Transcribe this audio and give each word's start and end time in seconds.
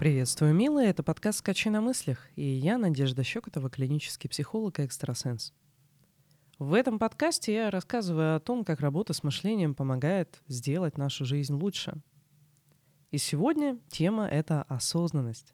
Приветствую, 0.00 0.54
милые, 0.54 0.88
это 0.88 1.02
подкаст 1.02 1.40
«Скачи 1.40 1.68
на 1.68 1.82
мыслях», 1.82 2.26
и 2.34 2.42
я 2.42 2.78
Надежда 2.78 3.22
Щекотова, 3.22 3.68
клинический 3.68 4.30
психолог 4.30 4.80
и 4.80 4.86
экстрасенс. 4.86 5.52
В 6.58 6.72
этом 6.72 6.98
подкасте 6.98 7.52
я 7.52 7.70
рассказываю 7.70 8.34
о 8.34 8.40
том, 8.40 8.64
как 8.64 8.80
работа 8.80 9.12
с 9.12 9.22
мышлением 9.22 9.74
помогает 9.74 10.40
сделать 10.48 10.96
нашу 10.96 11.26
жизнь 11.26 11.52
лучше. 11.52 12.00
И 13.10 13.18
сегодня 13.18 13.78
тема— 13.90 14.26
это 14.30 14.62
осознанность. 14.62 15.52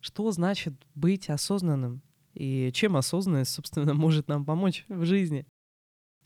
Что 0.00 0.30
значит 0.30 0.74
быть 0.94 1.30
осознанным? 1.30 2.02
И 2.34 2.70
чем 2.74 2.98
осознанность, 2.98 3.52
собственно, 3.52 3.94
может 3.94 4.28
нам 4.28 4.44
помочь 4.44 4.84
в 4.88 5.06
жизни? 5.06 5.46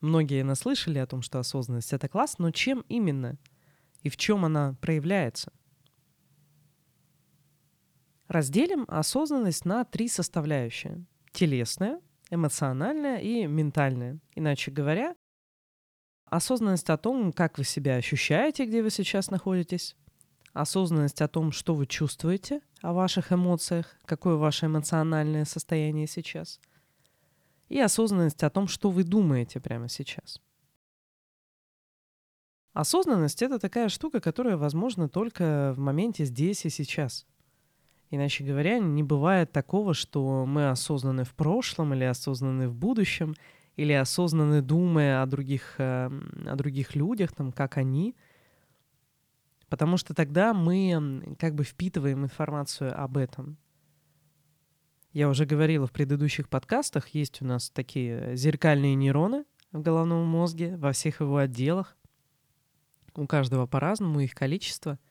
Многие 0.01 0.43
наслышали 0.43 0.99
о 0.99 1.07
том, 1.07 1.23
что 1.23 1.39
осознанность— 1.39 1.93
это 1.93 2.09
класс, 2.09 2.41
но 2.41 2.51
чем 2.51 2.85
именно? 2.89 3.39
И 4.03 4.09
в 4.09 4.17
чем 4.17 4.45
она 4.45 4.75
проявляется? 4.81 5.53
Разделим 8.33 8.87
осознанность 8.89 9.67
на 9.67 9.85
три 9.85 10.09
составляющие. 10.09 11.05
Телесная, 11.33 12.01
эмоциональная 12.31 13.19
и 13.19 13.45
ментальная. 13.45 14.21
Иначе 14.35 14.71
говоря, 14.71 15.15
осознанность 16.31 16.89
о 16.89 16.97
том, 16.97 17.35
как 17.35 17.59
вы 17.59 17.65
себя 17.65 17.97
ощущаете, 17.97 18.65
где 18.65 18.83
вы 18.83 18.89
сейчас 18.89 19.31
находитесь, 19.31 19.97
осознанность 20.55 21.21
о 21.21 21.29
том, 21.29 21.53
что 21.53 21.75
вы 21.75 21.87
чувствуете, 21.87 22.63
о 22.81 22.95
ваших 22.95 23.33
эмоциях, 23.33 23.99
какое 24.07 24.37
ваше 24.37 24.65
эмоциональное 24.65 25.45
состояние 25.45 26.07
сейчас, 26.07 26.59
и 27.69 27.79
осознанность 27.81 28.43
о 28.43 28.49
том, 28.49 28.67
что 28.67 28.89
вы 28.89 29.05
думаете 29.05 29.61
прямо 29.61 29.91
сейчас. 29.91 30.41
Осознанность— 32.73 33.43
это 33.43 33.59
такая 33.59 33.91
штука, 33.91 34.21
которая 34.21 34.57
возможна 34.57 35.11
только 35.11 35.75
в 35.77 35.79
моменте 35.79 36.25
здесь 36.25 36.65
и 36.65 36.71
сейчас— 36.71 37.27
Иначе 38.15 38.45
говоря, 38.45 38.79
не 38.79 39.03
бывает 39.03 39.53
такого, 39.53 39.95
что 39.95 40.45
мы 40.45 40.69
осознаны 40.69 41.25
в 41.25 41.33
прошлом 41.35 41.95
или 41.95 42.05
осознаны 42.05 42.69
в 42.69 42.75
будущем, 42.75 43.35
или 43.77 43.95
осознаны 43.95 44.61
думая 44.61 45.23
о 45.23 45.27
других, 45.27 45.77
э, 45.79 46.11
о 46.47 46.55
других 46.57 46.95
людях, 46.95 47.33
там, 47.33 47.53
как 47.53 47.79
они. 47.79 48.15
Потому 49.71 49.97
что 49.97 50.13
тогда 50.13 50.53
мы 50.53 51.35
как 51.39 51.55
бы 51.55 51.65
впитываем 51.65 52.23
информацию 52.25 52.93
об 53.03 53.17
этом. 53.17 53.57
Я 55.15 55.31
уже 55.31 55.47
говорила 55.47 55.87
в 55.87 55.93
предыдущих 55.93 56.51
подкастах, 56.51 57.09
есть 57.09 57.41
у 57.41 57.47
нас 57.47 57.71
такие 57.71 58.37
зеркальные 58.37 58.95
нейроны 58.95 59.47
в 59.73 59.81
головном 59.81 60.27
мозге, 60.27 60.77
во 60.77 60.93
всех 60.93 61.21
его 61.21 61.39
отделах. 61.39 61.97
У 63.15 63.27
каждого 63.27 63.67
по-разному 63.67 64.21
их 64.21 64.35
количество— 64.35 64.99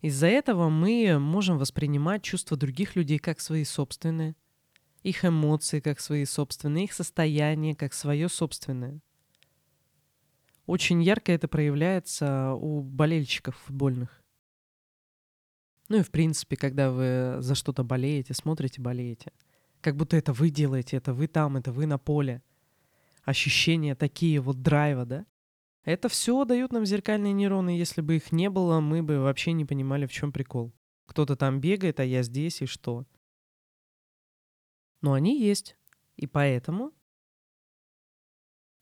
из-за 0.00 0.28
этого 0.28 0.68
мы 0.68 1.18
можем 1.18 1.58
воспринимать 1.58 2.22
чувства 2.22 2.56
других 2.56 2.94
людей 2.94 3.18
как 3.18 3.40
свои 3.40 3.64
собственные, 3.64 4.36
их 5.02 5.24
эмоции 5.24 5.80
как 5.80 6.00
свои 6.00 6.24
собственные, 6.24 6.84
их 6.84 6.92
состояние 6.92 7.74
как 7.74 7.92
свое 7.92 8.28
собственное. 8.28 9.00
Очень 10.66 11.02
ярко 11.02 11.32
это 11.32 11.48
проявляется 11.48 12.52
у 12.54 12.82
болельщиков 12.82 13.56
футбольных. 13.56 14.22
Ну 15.88 15.98
и 15.98 16.02
в 16.02 16.10
принципе, 16.10 16.56
когда 16.56 16.90
вы 16.90 17.36
за 17.40 17.54
что-то 17.54 17.82
болеете, 17.82 18.34
смотрите, 18.34 18.80
болеете. 18.80 19.32
Как 19.80 19.96
будто 19.96 20.16
это 20.16 20.32
вы 20.32 20.50
делаете, 20.50 20.98
это 20.98 21.14
вы 21.14 21.26
там, 21.26 21.56
это 21.56 21.72
вы 21.72 21.86
на 21.86 21.98
поле. 21.98 22.42
Ощущения 23.24 23.94
такие 23.94 24.40
вот 24.40 24.62
драйва, 24.62 25.06
да? 25.06 25.26
Это 25.88 26.10
все 26.10 26.44
дают 26.44 26.70
нам 26.70 26.84
зеркальные 26.84 27.32
нейроны. 27.32 27.70
Если 27.70 28.02
бы 28.02 28.16
их 28.16 28.30
не 28.30 28.50
было, 28.50 28.78
мы 28.78 29.02
бы 29.02 29.20
вообще 29.20 29.52
не 29.52 29.64
понимали, 29.64 30.04
в 30.04 30.12
чем 30.12 30.32
прикол. 30.32 30.74
Кто-то 31.06 31.34
там 31.34 31.62
бегает, 31.62 31.98
а 31.98 32.04
я 32.04 32.22
здесь, 32.22 32.60
и 32.60 32.66
что? 32.66 33.06
Но 35.00 35.14
они 35.14 35.40
есть. 35.40 35.78
И 36.16 36.26
поэтому 36.26 36.92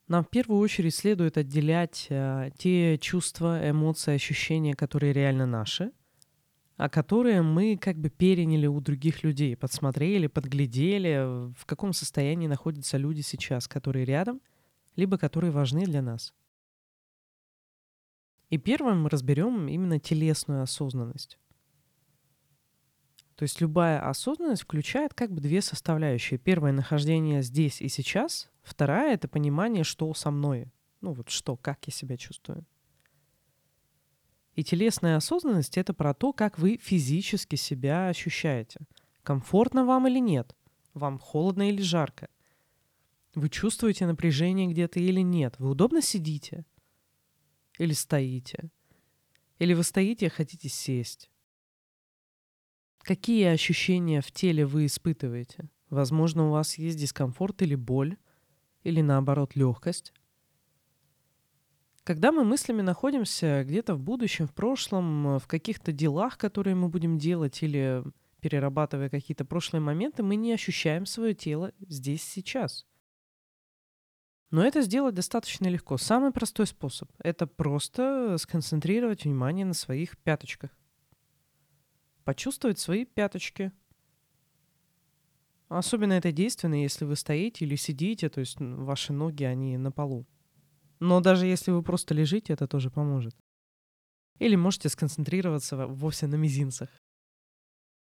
нам 0.09 0.25
в 0.25 0.31
первую 0.31 0.59
очередь 0.59 0.97
следует 0.97 1.39
отделять 1.39 2.09
э, 2.09 2.51
те 2.59 2.99
чувства, 2.99 3.71
эмоции, 3.71 4.15
ощущения, 4.15 4.75
которые 4.75 5.13
реально 5.13 5.47
наши, 5.47 5.93
а 6.77 6.89
которые 6.89 7.41
мы 7.41 7.77
как 7.77 7.97
бы 7.99 8.11
переняли 8.11 8.67
у 8.67 8.81
других 8.81 9.23
людей, 9.23 9.57
подсмотрели, 9.57 10.27
подглядели, 10.27 11.53
в 11.55 11.67
каком 11.67 11.93
состоянии 11.93 12.49
находятся 12.49 12.97
люди 12.97 13.21
сейчас, 13.21 13.69
которые 13.69 14.05
рядом, 14.05 14.41
либо 14.97 15.19
которые 15.19 15.53
важны 15.53 15.85
для 15.85 16.03
нас. 16.03 16.35
И 18.51 18.59
первым 18.59 19.03
мы 19.03 19.11
разберем 19.11 19.69
именно 19.69 19.99
телесную 19.99 20.63
осознанность. 20.63 21.39
То 23.35 23.43
есть 23.43 23.61
любая 23.61 24.01
осознанность 24.09 24.63
включает 24.63 25.13
как 25.13 25.31
бы 25.31 25.41
две 25.41 25.61
составляющие. 25.61 26.39
Первое— 26.39 26.73
нахождение 26.73 27.43
здесь 27.43 27.83
и 27.83 27.89
сейчас. 27.89 28.51
Вторая— 28.63 29.15
это 29.15 29.29
понимание, 29.29 29.85
что 29.85 30.13
со 30.15 30.31
мной. 30.31 30.73
Ну 31.03 31.13
вот 31.13 31.29
что, 31.29 31.57
как 31.57 31.87
я 31.87 31.93
себя 31.93 32.17
чувствую. 32.17 32.65
И 34.55 34.65
телесная 34.65 35.17
осознанность— 35.17 35.77
это 35.79 35.93
про 35.93 36.15
то, 36.15 36.33
как 36.33 36.59
вы 36.59 36.79
физически 36.79 37.57
себя 37.57 38.09
ощущаете. 38.09 38.81
Комфортно 39.23 39.85
вам 39.85 40.09
или 40.09 40.19
нет? 40.19 40.57
Вам 40.95 41.19
холодно 41.19 41.69
или 41.69 41.83
жарко? 41.83 42.31
Вы 43.35 43.51
чувствуете 43.51 44.07
напряжение 44.07 44.67
где-то 44.67 44.99
или 44.99 45.21
нет? 45.21 45.57
Вы 45.59 45.69
удобно 45.69 46.01
сидите? 46.01 46.65
Или 47.79 47.93
стоите? 47.93 48.71
Или 49.59 49.75
вы 49.75 49.83
стоите 49.83 50.27
и 50.27 50.31
хотите 50.31 50.69
сесть? 50.69 51.31
Какие 52.99 53.47
ощущения 53.47 54.21
в 54.21 54.33
теле 54.33 54.67
вы 54.67 54.87
испытываете? 54.87 55.71
Возможно, 55.91 56.49
у 56.49 56.51
вас 56.51 56.79
есть 56.79 56.99
дискомфорт 56.99 57.63
или 57.63 57.75
боль, 57.75 58.17
или 58.83 59.01
наоборот 59.01 59.55
легкость. 59.55 60.13
Когда 62.03 62.33
мы 62.33 62.45
мыслями 62.45 62.83
находимся 62.83 63.65
где-то 63.65 63.95
в 63.95 64.01
будущем, 64.01 64.47
в 64.47 64.55
прошлом, 64.55 65.39
в 65.39 65.47
каких-то 65.47 65.93
делах, 65.93 66.39
которые 66.39 66.75
мы 66.75 66.89
будем 66.89 67.19
делать, 67.19 67.63
или 67.63 68.03
перерабатывая 68.41 69.09
какие-то 69.09 69.45
прошлые 69.45 69.83
моменты, 69.83 70.23
мы 70.23 70.37
не 70.37 70.53
ощущаем 70.53 71.07
свое 71.07 71.35
тело 71.35 71.73
здесь 71.81 72.23
сейчас. 72.23 72.87
Но 74.51 74.65
это 74.65 74.81
сделать 74.83 75.15
достаточно 75.15 75.67
легко. 75.67 75.97
Самый 75.97 76.31
простой 76.31 76.67
способ— 76.67 77.11
это 77.19 77.47
просто 77.47 78.37
сконцентрировать 78.39 79.25
внимание 79.25 79.67
на 79.67 79.75
своих 79.75 80.17
пяточках. 80.19 80.71
Почувствовать 82.25 82.79
свои 82.79 83.05
пяточки. 83.05 83.73
Особенно 85.69 86.13
это 86.13 86.31
действенно, 86.31 86.81
если 86.81 87.05
вы 87.05 87.17
стоите 87.17 87.65
или 87.65 87.75
сидите, 87.75 88.29
то 88.29 88.39
есть 88.39 88.57
ваши 88.61 89.13
ноги, 89.13 89.43
они 89.43 89.77
на 89.79 89.91
полу. 89.91 90.27
Но 91.01 91.21
даже 91.21 91.47
если 91.47 91.73
вы 91.73 91.83
просто 91.83 92.15
лежите, 92.15 92.53
это 92.53 92.69
тоже 92.69 92.89
поможет. 92.89 93.37
Или 94.39 94.55
можете 94.55 94.89
сконцентрироваться 94.89 95.89
вовсе 95.89 96.29
на 96.29 96.37
мизинцах. 96.37 96.89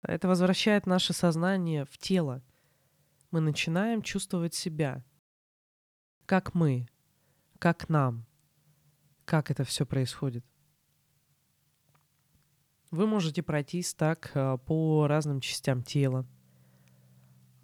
Это 0.03 0.27
возвращает 0.27 0.85
наше 0.85 1.13
сознание 1.13 1.85
в 1.85 1.97
тело. 1.97 2.43
Мы 3.31 3.39
начинаем 3.39 4.03
чувствовать 4.03 4.53
себя— 4.53 5.03
как 6.29 6.53
мы, 6.53 6.87
как 7.57 7.89
нам, 7.89 8.23
как 9.25 9.49
это 9.49 9.63
все 9.63 9.83
происходит. 9.83 10.45
Вы 12.91 13.07
можете 13.07 13.41
пройтись 13.41 13.95
так 13.95 14.29
а, 14.35 14.57
по 14.57 15.07
разным 15.07 15.41
частям 15.41 15.81
тела. 15.81 16.27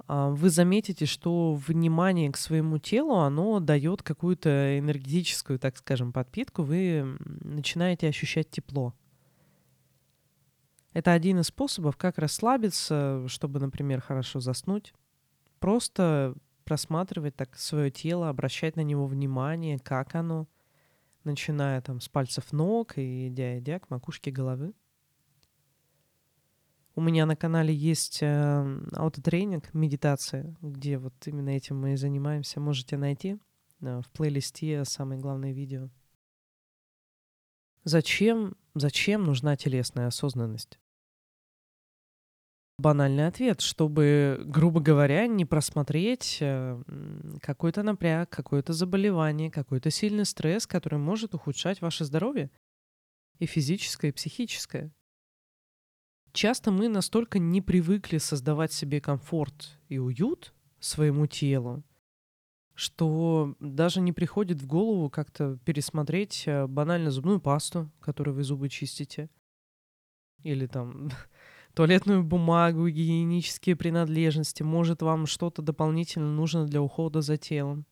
А, 0.08 0.32
вы 0.32 0.50
заметите, 0.50 1.06
что 1.06 1.54
внимание 1.54 2.32
к 2.32 2.38
своему 2.38 2.80
телу, 2.80 3.18
оно 3.18 3.60
дает 3.60 4.02
какую-то 4.02 4.80
энергетическую, 4.80 5.60
так 5.60 5.78
скажем, 5.78 6.12
подпитку. 6.12 6.64
Вы 6.64 7.20
начинаете 7.20 8.08
ощущать 8.08 8.50
тепло. 8.50 8.96
Это 10.92 11.14
один 11.14 11.40
из 11.40 11.50
способов, 11.50 11.98
как 11.98 12.18
расслабиться, 12.18 13.26
чтобы, 13.28 13.60
например, 13.60 14.02
хорошо 14.02 14.40
заснуть. 14.40 14.92
Просто 15.60 16.34
просматривать 16.66 17.36
так 17.36 17.56
свое 17.56 17.90
тело, 17.90 18.30
обращать 18.30 18.76
на 18.76 18.82
него 18.82 19.08
внимание, 19.08 19.80
как 19.80 20.16
оно, 20.16 20.48
начиная 21.24 21.82
там 21.82 22.02
с 22.02 22.10
пальцев 22.10 22.52
ног 22.52 22.98
и 22.98 23.30
идя, 23.30 23.60
идя 23.60 23.80
к 23.80 23.90
макушке 23.90 24.32
головы. 24.32 24.74
У 26.96 27.02
меня 27.02 27.26
на 27.26 27.36
канале 27.36 27.74
есть 27.74 28.20
э, 28.22 28.80
аутотренинг, 28.94 29.74
медитация, 29.74 30.56
где 30.62 30.98
вот 30.98 31.14
именно 31.26 31.50
этим 31.50 31.80
мы 31.80 31.94
и 31.94 31.98
занимаемся. 31.98 32.62
Можете 32.62 32.96
найти 32.96 33.38
э, 33.82 34.02
в 34.02 34.10
плейлисте 34.12 34.86
самое 34.86 35.20
главное 35.20 35.52
видео. 35.52 35.90
Зачем, 37.84 38.56
зачем 38.74 39.26
нужна 39.26 39.58
телесная 39.58 40.08
осознанность? 40.08 40.80
Банальный 42.78 43.28
ответ, 43.28 43.62
чтобы, 43.62 44.42
грубо 44.46 44.82
говоря, 44.82 45.28
не 45.28 45.46
просмотреть 45.46 46.40
э, 46.42 46.82
какой-то 47.42 47.84
напряг, 47.84 48.30
какое-то 48.30 48.74
заболевание, 48.74 49.50
какой-то 49.50 49.90
сильный 49.92 50.26
стресс, 50.26 50.68
который 50.68 51.00
может 51.00 51.34
ухудшать 51.34 51.80
ваше 51.80 52.04
здоровье 52.04 52.52
и 53.40 53.46
физическое, 53.46 54.10
и 54.10 54.12
психическое. 54.12 54.92
Часто 56.34 56.72
мы 56.72 56.90
настолько 56.90 57.40
не 57.40 57.62
привыкли 57.62 58.18
создавать 58.18 58.74
себе 58.74 59.00
комфорт 59.00 59.80
и 59.88 59.98
уют 59.98 60.54
своему 60.82 61.28
телу, 61.28 61.82
что 62.74 63.56
даже 63.62 64.02
не 64.02 64.12
приходит 64.12 64.60
в 64.60 64.68
голову 64.68 65.10
как-то 65.10 65.58
пересмотреть 65.64 66.44
э, 66.46 66.68
банально 66.68 67.10
зубную 67.10 67.40
пасту, 67.40 67.90
которой 68.02 68.32
вы 68.32 68.44
зубы 68.44 68.68
чистите, 68.68 69.30
или 70.44 70.68
там 70.68 71.10
туалетную 71.76 72.24
бумагу, 72.24 72.88
гигиенические 72.88 73.76
принадлежности, 73.76 74.64
может 74.64 75.02
вам 75.02 75.26
что-то 75.28 75.62
дополнительно 75.62 76.32
нужно 76.34 76.66
для 76.66 76.82
ухода 76.82 77.22
за 77.22 77.38
телом. 77.38 77.86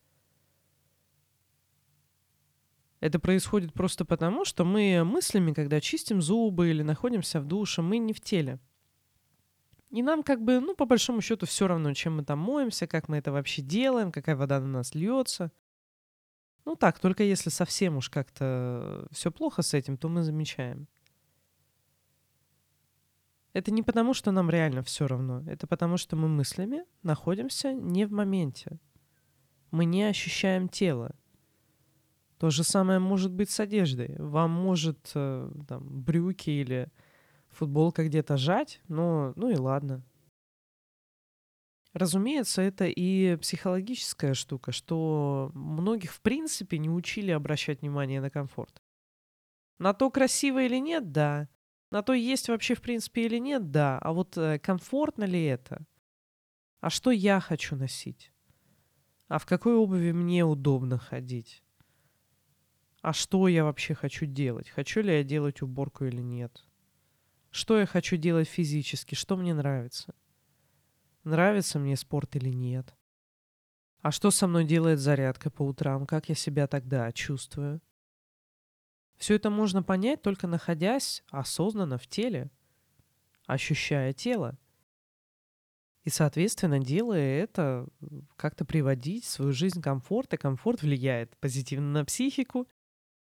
Это 3.01 3.19
происходит 3.19 3.74
просто 3.74 4.06
потому, 4.06 4.45
что 4.45 4.63
мы 4.63 5.03
мыслями, 5.03 5.51
когда 5.51 5.81
чистим 5.81 6.21
зубы 6.21 6.69
или 6.69 6.83
находимся 6.83 7.41
в 7.41 7.45
душе, 7.45 7.81
мы 7.81 7.97
не 7.97 8.13
в 8.13 8.21
теле. 8.21 8.59
И 9.89 10.01
нам 10.01 10.24
как 10.24 10.41
бы, 10.41 10.62
ну, 10.62 10.74
по 10.74 10.85
большому 10.85 11.19
счету, 11.19 11.45
все 11.45 11.68
равно, 11.68 11.94
чем 11.94 12.15
мы 12.15 12.24
там 12.24 12.39
моемся, 12.39 12.88
как 12.88 13.09
мы 13.09 13.18
это 13.18 13.33
вообще 13.33 13.62
делаем, 13.62 14.13
какая 14.13 14.38
вода 14.38 14.62
на 14.62 14.68
нас 14.68 14.95
льется. 14.95 15.51
Ну 16.63 16.77
так, 16.77 16.97
только 17.00 17.24
если 17.24 17.50
совсем 17.50 17.97
уж 17.97 18.09
как-то 18.09 19.06
все 19.12 19.30
плохо 19.30 19.62
с 19.62 19.74
этим, 19.74 19.97
то 19.97 20.07
мы 20.07 20.24
замечаем. 20.24 20.88
Это 23.54 23.72
не 23.72 23.84
потому, 23.84 24.14
что 24.14 24.32
нам 24.32 24.50
реально 24.50 24.82
все 24.82 25.08
равно. 25.08 25.44
Это 25.48 25.68
потому, 25.68 25.98
что 25.98 26.16
мы 26.16 26.28
мыслями 26.28 26.86
находимся 27.04 27.72
не 27.72 28.06
в 28.06 28.12
моменте. 28.12 28.80
Мы 29.72 29.86
не 29.86 30.04
ощущаем 30.04 30.68
тело. 30.68 31.16
То 32.40 32.50
же 32.50 32.64
самое 32.64 33.00
может 33.00 33.32
быть 33.32 33.50
с 33.50 33.60
одеждой. 33.60 34.16
Вам 34.18 34.52
может 34.52 35.12
э, 35.16 35.52
там, 35.68 36.04
брюки 36.04 36.50
или 36.50 36.92
футболка 37.50 38.06
где-то 38.06 38.38
жать, 38.38 38.82
но 38.88 39.34
ну 39.36 39.50
и 39.50 39.56
ладно. 39.56 40.04
Разумеется, 41.94 42.64
это 42.64 42.86
и 42.86 43.36
психологическая 43.36 44.34
штука, 44.34 44.72
что 44.72 45.52
многих 45.54 46.12
в 46.12 46.22
принципе 46.22 46.80
не 46.80 46.90
учили 46.90 47.30
обращать 47.30 47.82
внимание 47.82 48.20
на 48.20 48.32
комфорт. 48.32 48.82
На 49.78 49.94
то, 49.94 50.10
красиво 50.10 50.64
или 50.64 50.78
нет, 50.78 51.12
да. 51.12 51.48
На 51.94 52.01
то, 52.01 52.13
есть 52.13 52.50
вообще 52.50 52.74
в 52.74 52.81
принципе 52.81 53.28
или 53.28 53.38
нет, 53.38 53.69
да. 53.69 54.00
А 54.00 54.13
вот 54.13 54.36
э, 54.36 54.57
комфортно 54.57 55.25
ли 55.25 55.44
это? 55.44 55.86
А 56.81 56.90
что 56.90 57.12
я 57.12 57.40
хочу 57.40 57.75
носить? 57.75 58.34
А 59.28 59.38
в 59.38 59.45
какой 59.45 59.75
обуви 59.75 60.12
мне 60.12 60.44
удобно 60.44 60.98
ходить? 60.98 61.63
а 63.04 63.13
что 63.13 63.48
я 63.48 63.63
вообще 63.63 63.94
хочу 63.94 64.25
делать? 64.25 64.69
Хочу 64.69 65.01
ли 65.01 65.13
я 65.13 65.24
делать 65.24 65.62
уборку 65.62 66.06
или 66.06 66.22
нет? 66.22 66.66
Что 67.51 67.78
я 67.78 67.86
хочу 67.86 68.16
делать 68.18 68.48
физически? 68.48 69.13
Что 69.13 69.36
мне 69.36 69.54
нравится? 69.54 70.16
Нравится 71.24 71.78
мне 71.78 71.95
спорт 71.95 72.36
или 72.38 72.50
нет? 72.50 72.95
А 74.01 74.12
что 74.12 74.31
со 74.31 74.48
мной 74.48 74.66
делает 74.66 75.00
зарядка 75.00 75.51
по 75.51 75.62
утрам? 75.62 76.07
Как 76.07 76.30
я 76.30 76.34
себя 76.34 76.66
тогда 76.66 77.12
чувствую? 77.12 77.81
Все 79.18 79.36
это 79.36 79.50
можно 79.50 79.83
понять 79.83 80.21
только 80.21 80.48
находясь 80.48 81.24
осознанно 81.30 81.98
в 81.98 82.07
теле, 82.07 82.50
ощущая 83.45 84.13
тело. 84.13 84.57
И, 86.04 86.10
соответственно, 86.10 86.80
делая 86.80 87.44
это, 87.44 87.88
как-то 88.36 88.65
приводить 88.65 89.24
в 89.24 89.30
свою 89.30 89.54
жизнь 89.54 89.81
комфорт, 89.81 90.33
и 90.33 90.38
комфорт 90.38 90.81
влияет 90.81 91.38
позитивно 91.38 91.92
на 91.92 92.06
психику, 92.06 92.68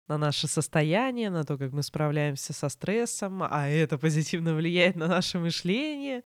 на 0.08 0.16
наше 0.16 0.48
состояние, 0.48 1.30
на 1.30 1.44
то, 1.44 1.58
как 1.58 1.72
мы 1.72 1.82
справляемся 1.82 2.52
со 2.52 2.68
стрессом, 2.68 3.42
а 3.42 3.68
это 3.68 3.98
позитивно 3.98 4.54
влияет 4.54 4.96
на 4.96 5.06
наше 5.06 5.38
мышление 5.38 6.24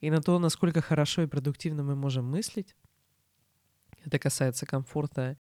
и 0.00 0.10
на 0.10 0.20
то, 0.20 0.38
насколько 0.38 0.80
хорошо 0.80 1.22
и 1.22 1.26
продуктивно 1.26 1.82
мы 1.82 1.96
можем 1.96 2.30
мыслить. 2.30 2.76
Это 4.04 4.18
касается 4.18 4.66
комфорта 4.66 5.38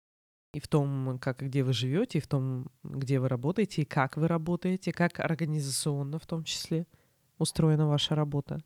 и 0.52 0.60
в 0.60 0.68
том, 0.68 1.18
как 1.20 1.40
где 1.40 1.62
вы 1.62 1.72
живете, 1.72 2.18
и 2.18 2.20
в 2.20 2.26
том, 2.26 2.70
где 2.82 3.20
вы 3.20 3.28
работаете, 3.28 3.82
и 3.82 3.84
как 3.84 4.16
вы 4.16 4.28
работаете, 4.28 4.92
как 4.92 5.20
организационно 5.20 6.18
в 6.18 6.26
том 6.26 6.44
числе 6.44 6.86
устроена 7.38 7.86
ваша 7.86 8.14
работа. 8.14 8.62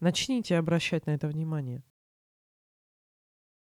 Начните 0.00 0.56
обращать 0.56 1.06
на 1.06 1.10
это 1.10 1.28
внимание. 1.28 1.84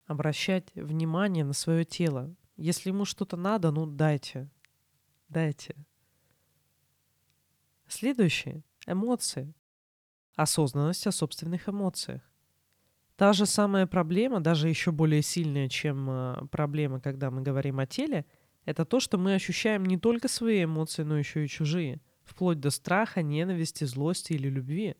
Обращать 0.06 0.74
внимание 0.76 1.46
на 1.46 1.54
свое 1.54 1.86
тело, 1.86 2.36
если 2.56 2.90
ему 2.90 3.06
что-то 3.06 3.38
надо, 3.38 3.72
ну 3.72 3.86
дайте. 3.86 4.50
Дайте. 5.30 5.76
Следующее. 7.88 8.64
Эмоции. 8.86 9.54
Осознанность 10.36 11.08
о 11.08 11.12
собственных 11.12 11.70
эмоциях. 11.70 12.33
Та 13.16 13.34
же 13.34 13.46
самая 13.46 13.86
проблема, 13.86 14.40
даже 14.40 14.70
еще 14.70 14.92
более 14.92 15.22
сильная, 15.22 15.70
чем 15.70 16.10
э, 16.10 16.48
проблема, 16.50 17.00
когда 17.00 17.30
мы 17.30 17.42
говорим 17.42 17.80
о 17.80 17.86
теле, 17.86 18.26
это 18.66 18.86
то, 18.86 19.00
что 19.00 19.18
мы 19.18 19.36
ощущаем 19.36 19.86
не 19.86 19.98
только 19.98 20.28
свои 20.28 20.64
эмоции, 20.64 21.04
но 21.04 21.18
еще 21.18 21.46
и 21.46 21.48
чужие, 21.48 22.02
вплоть 22.24 22.60
до 22.60 22.72
страха, 22.72 23.22
ненависти, 23.22 23.84
злости 23.84 24.34
или 24.34 24.50
любви. 24.50 24.96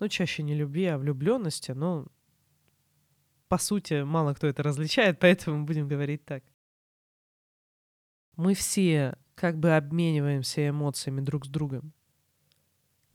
Ну, 0.00 0.08
чаще 0.08 0.42
не 0.42 0.54
любви, 0.54 0.86
а 0.86 0.98
влюбленности, 0.98 1.72
но 1.72 2.06
по 3.48 3.58
сути, 3.58 4.02
мало 4.02 4.34
кто 4.34 4.46
это 4.46 4.62
различает, 4.62 5.18
поэтому 5.20 5.64
будем 5.64 5.88
говорить 5.88 6.24
так. 6.24 6.44
Мы 8.36 8.54
все 8.54 9.16
как 9.34 9.58
бы 9.58 9.76
обмениваемся 9.76 10.68
эмоциями 10.68 11.20
друг 11.20 11.46
с 11.46 11.48
другом. 11.48 11.92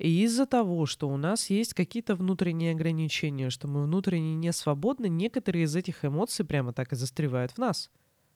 И 0.04 0.24
из-за 0.26 0.46
того, 0.46 0.86
что 0.86 1.08
у 1.08 1.16
нас 1.16 1.50
есть 1.50 1.74
какие-то 1.74 2.16
внутренние 2.16 2.74
ограничения, 2.74 3.50
что 3.50 3.70
мы 3.70 3.84
внутренне 3.84 4.36
не 4.36 4.52
свободны, 4.52 5.08
некоторые 5.08 5.64
из 5.64 5.78
этих 5.78 6.04
эмоций 6.04 6.44
прямо 6.44 6.74
так 6.74 6.92
и 6.92 6.98
застревают 6.98 7.54
в 7.54 7.58
нас. 7.58 7.90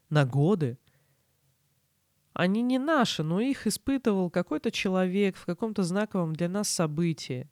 На 0.09 0.25
годы. 0.25 0.77
Они 2.31 2.61
не 2.61 2.79
наши, 2.79 3.21
но 3.21 3.41
их 3.41 3.67
испытывал 3.67 4.29
какой-то 4.29 4.71
человек 4.71 5.35
в 5.35 5.45
каком-то 5.45 5.83
знаковом 5.83 6.33
для 6.33 6.47
нас 6.47 6.69
событии. 6.69 7.49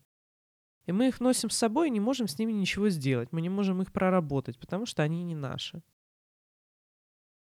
И 0.85 0.94
мы 0.94 1.09
их 1.09 1.19
носим 1.19 1.50
с 1.50 1.57
собой 1.57 1.89
и 1.89 1.91
не 1.91 2.00
можем 2.00 2.29
с 2.29 2.39
ними 2.39 2.53
ничего 2.53 2.88
сделать. 2.88 3.33
Мы 3.33 3.41
не 3.41 3.50
можем 3.50 3.81
их 3.81 3.91
проработать, 3.91 4.57
потому 4.57 4.85
что 4.85 5.03
они 5.03 5.23
не 5.23 5.35
наши. 5.35 5.83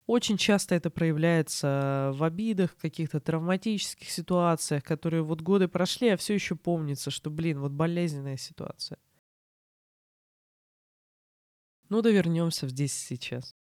Очень 0.07 0.37
часто 0.37 0.75
это 0.75 0.89
проявляется 0.89 2.11
в 2.15 2.23
обидах, 2.23 2.75
каких-то 2.77 3.19
травматических 3.19 4.09
ситуациях, 4.09 4.83
которые 4.83 5.23
вот 5.23 5.41
годы 5.41 5.67
прошли, 5.67 6.09
а 6.09 6.17
все 6.17 6.33
еще 6.33 6.55
помнится, 6.55 7.11
что, 7.11 7.29
блин, 7.29 7.59
вот 7.59 7.71
болезненная 7.71 8.37
ситуация. 8.37 8.97
Ну 11.89 12.01
да 12.01 12.09
вернемся 12.09 12.67
здесь 12.67 12.93
и 12.93 13.15
сейчас. 13.15 13.55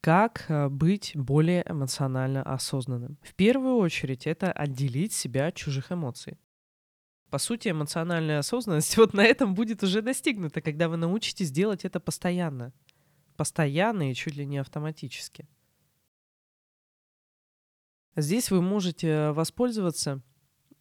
Как 0.00 0.46
э, 0.48 0.68
быть 0.68 1.12
более 1.14 1.64
эмоционально 1.68 2.42
осознанным? 2.42 3.18
В 3.22 3.34
первую 3.34 3.76
очередь 3.76 4.26
это 4.26 4.50
отделить 4.50 5.12
себя 5.12 5.46
от 5.46 5.54
чужих 5.54 5.92
эмоций. 5.92 6.38
По 7.30 7.38
сути, 7.38 7.68
эмоциональная 7.68 8.38
осознанность 8.38 8.96
вот 8.96 9.14
на 9.14 9.24
этом 9.24 9.54
будет 9.54 9.82
уже 9.82 10.02
достигнута, 10.02 10.60
когда 10.60 10.88
вы 10.88 10.96
научитесь 10.96 11.50
делать 11.50 11.84
это 11.84 12.00
постоянно. 12.00 12.72
Постоянно 13.40 14.10
и 14.10 14.14
чуть 14.14 14.36
ли 14.36 14.44
не 14.44 14.58
автоматически. 14.58 15.48
Здесь 18.14 18.50
вы 18.50 18.60
можете 18.60 19.30
воспользоваться 19.30 20.20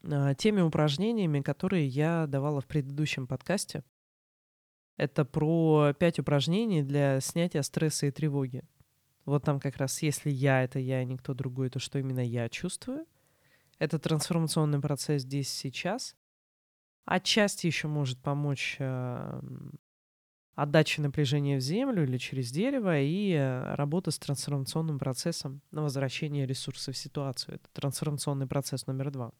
а, 0.04 0.36
теми 0.36 0.60
упражнениями, 0.60 1.39
которые 1.39 1.88
я 1.88 2.28
давала 2.28 2.60
в 2.60 2.66
предыдущем 2.68 3.28
подкасте. 3.28 3.86
Это 4.98 5.24
про 5.24 5.94
пять 5.98 6.20
упражнений 6.20 6.84
для 6.84 7.22
снятия 7.22 7.62
стресса 7.62 8.08
и 8.08 8.12
тревоги. 8.12 8.66
Вот 9.24 9.46
там 9.46 9.62
как 9.62 9.78
раз, 9.78 10.01
если 10.01 10.30
я— 10.30 10.62
это 10.66 10.80
я, 10.80 11.01
и 11.01 11.06
никто 11.06 11.34
другой, 11.34 11.70
то 11.70 11.80
что 11.80 11.98
именно 11.98 12.20
я 12.20 12.50
чувствую. 12.50 13.06
Это 13.78 14.00
трансформационный 14.00 14.82
процесс 14.82 15.22
здесь 15.22 15.48
сейчас. 15.48 16.18
Отчасти 17.06 17.68
еще 17.68 17.88
может 17.88 18.22
помочь 18.22 18.75
э, 18.80 19.42
отдача 20.62 21.01
напряжения 21.01 21.58
в 21.58 21.62
землю 21.62 22.04
или 22.04 22.18
через 22.18 22.51
дерево 22.51 23.00
и 23.00 23.32
э, 23.32 23.75
работа 23.75 24.12
с 24.12 24.20
трансформационным 24.20 25.00
процессом 25.00 25.62
на 25.72 25.84
возвращение 25.84 26.46
ресурсов 26.46 26.96
в 26.96 26.98
ситуацию. 26.98 27.56
Это 27.56 27.70
трансформационный 27.72 28.46
процесс 28.46 28.86
номер 28.86 29.12
два. 29.12 29.32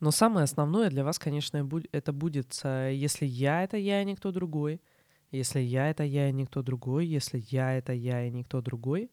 Но 0.00 0.10
самое 0.10 0.44
основное 0.44 0.88
для 0.88 1.04
вас, 1.04 1.18
конечно, 1.18 1.68
это 1.92 2.12
будет, 2.12 2.58
э, 2.64 2.92
если 2.94 3.26
я— 3.26 3.62
это 3.64 3.76
я, 3.76 4.00
и 4.00 4.04
никто 4.04 4.32
другой, 4.32 4.80
если 5.30 5.60
я— 5.60 5.90
это 5.90 6.04
я, 6.04 6.30
и 6.30 6.32
никто 6.32 6.62
другой, 6.62 7.06
если 7.06 7.44
я— 7.50 7.74
это 7.76 7.92
я, 7.92 8.26
и 8.26 8.30
никто 8.30 8.62
другой, 8.62 9.10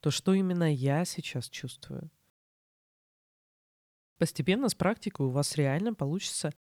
то 0.00 0.10
что 0.10 0.32
именно 0.32 0.72
я 0.72 1.04
сейчас 1.04 1.50
чувствую? 1.50 2.10
Постепенно 4.16 4.70
с 4.70 4.74
практикой 4.74 5.26
у 5.26 5.30
вас 5.30 5.56
реально 5.56 5.92
получится 5.92 6.52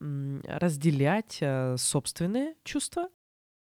разделять 0.00 1.38
э, 1.40 1.76
собственные 1.76 2.54
чувства 2.64 3.08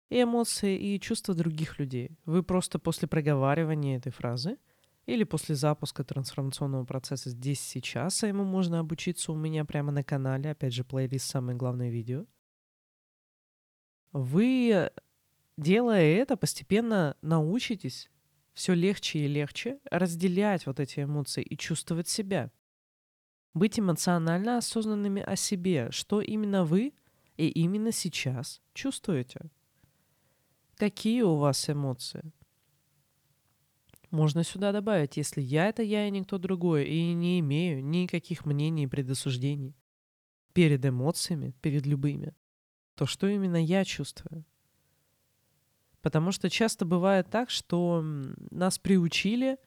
и 0.09 0.21
эмоции 0.21 0.77
и 0.77 0.99
чувства 0.99 1.33
других 1.33 1.79
людей. 1.79 2.17
Вы 2.25 2.43
просто 2.43 2.79
после 2.79 3.07
проговаривания 3.07 3.97
этой 3.97 4.11
фразы 4.11 4.57
или 5.05 5.23
после 5.23 5.55
запуска 5.55 6.03
трансформационного 6.03 6.85
процесса 6.85 7.29
здесь 7.29 7.59
сейчас, 7.59 8.23
а 8.23 8.27
ему 8.27 8.43
можно 8.43 8.79
обучиться 8.79 9.31
у 9.31 9.35
меня 9.35 9.65
прямо 9.65 9.91
на 9.91 10.03
канале, 10.03 10.51
опять 10.51 10.73
же, 10.73 10.83
плейлист 10.83 11.27
«Самое 11.29 11.57
главное 11.57 11.89
видео». 11.89 12.25
Вы, 14.11 14.91
делая 15.57 16.15
это, 16.15 16.37
постепенно 16.37 17.17
научитесь 17.21 18.09
все 18.53 18.73
легче 18.73 19.19
и 19.19 19.27
легче 19.27 19.79
разделять 19.89 20.67
вот 20.67 20.79
эти 20.79 21.01
эмоции 21.01 21.43
и 21.43 21.57
чувствовать 21.57 22.07
себя. 22.07 22.51
Быть 23.53 23.79
эмоционально 23.79 24.57
осознанными 24.57 25.21
о 25.21 25.35
себе, 25.35 25.91
что 25.91 26.21
именно 26.21 26.65
вы 26.65 26.93
и 27.37 27.47
именно 27.49 27.91
сейчас 27.91 28.61
чувствуете. 28.73 29.51
Какие 30.75 31.21
у 31.21 31.35
вас 31.35 31.69
эмоции? 31.69 32.33
Можно 34.09 34.43
сюда 34.43 34.71
добавить, 34.71 35.17
если 35.17 35.41
я— 35.41 35.67
это 35.69 35.81
я 35.81 36.07
и 36.07 36.11
никто 36.11 36.37
другой, 36.37 36.85
и 36.85 37.13
не 37.13 37.39
имею 37.39 37.83
никаких 37.83 38.45
мнений 38.45 38.83
и 38.83 38.87
предосуждений 38.87 39.75
перед 40.53 40.85
эмоциями, 40.85 41.55
перед 41.61 41.85
любыми, 41.85 42.35
то 42.95 43.05
что 43.05 43.27
именно 43.27 43.55
я 43.55 43.83
чувствую? 43.83 44.45
Потому 46.01 46.31
что 46.31 46.49
часто 46.49 46.85
бывает 46.85 47.29
так, 47.29 47.49
что 47.49 48.03
нас 48.51 48.77
приучили 48.77 49.57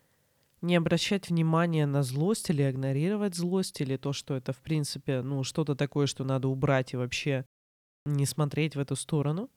не 0.63 0.77
обращать 0.77 1.29
внимания 1.29 1.87
на 1.87 2.03
злость 2.03 2.51
или 2.51 2.69
игнорировать 2.69 3.35
злость, 3.35 3.81
или 3.81 3.97
то, 3.97 4.13
что 4.13 4.35
это, 4.35 4.53
в 4.53 4.59
принципе, 4.59 5.23
ну, 5.23 5.45
что-то 5.45 5.75
такое, 5.75 6.07
что 6.07 6.25
надо 6.25 6.49
убрать 6.49 6.93
и 6.93 6.97
вообще 6.97 7.45
не 8.05 8.27
смотреть 8.27 8.77
в 8.77 8.81
эту 8.81 8.97
сторону. 8.97 9.51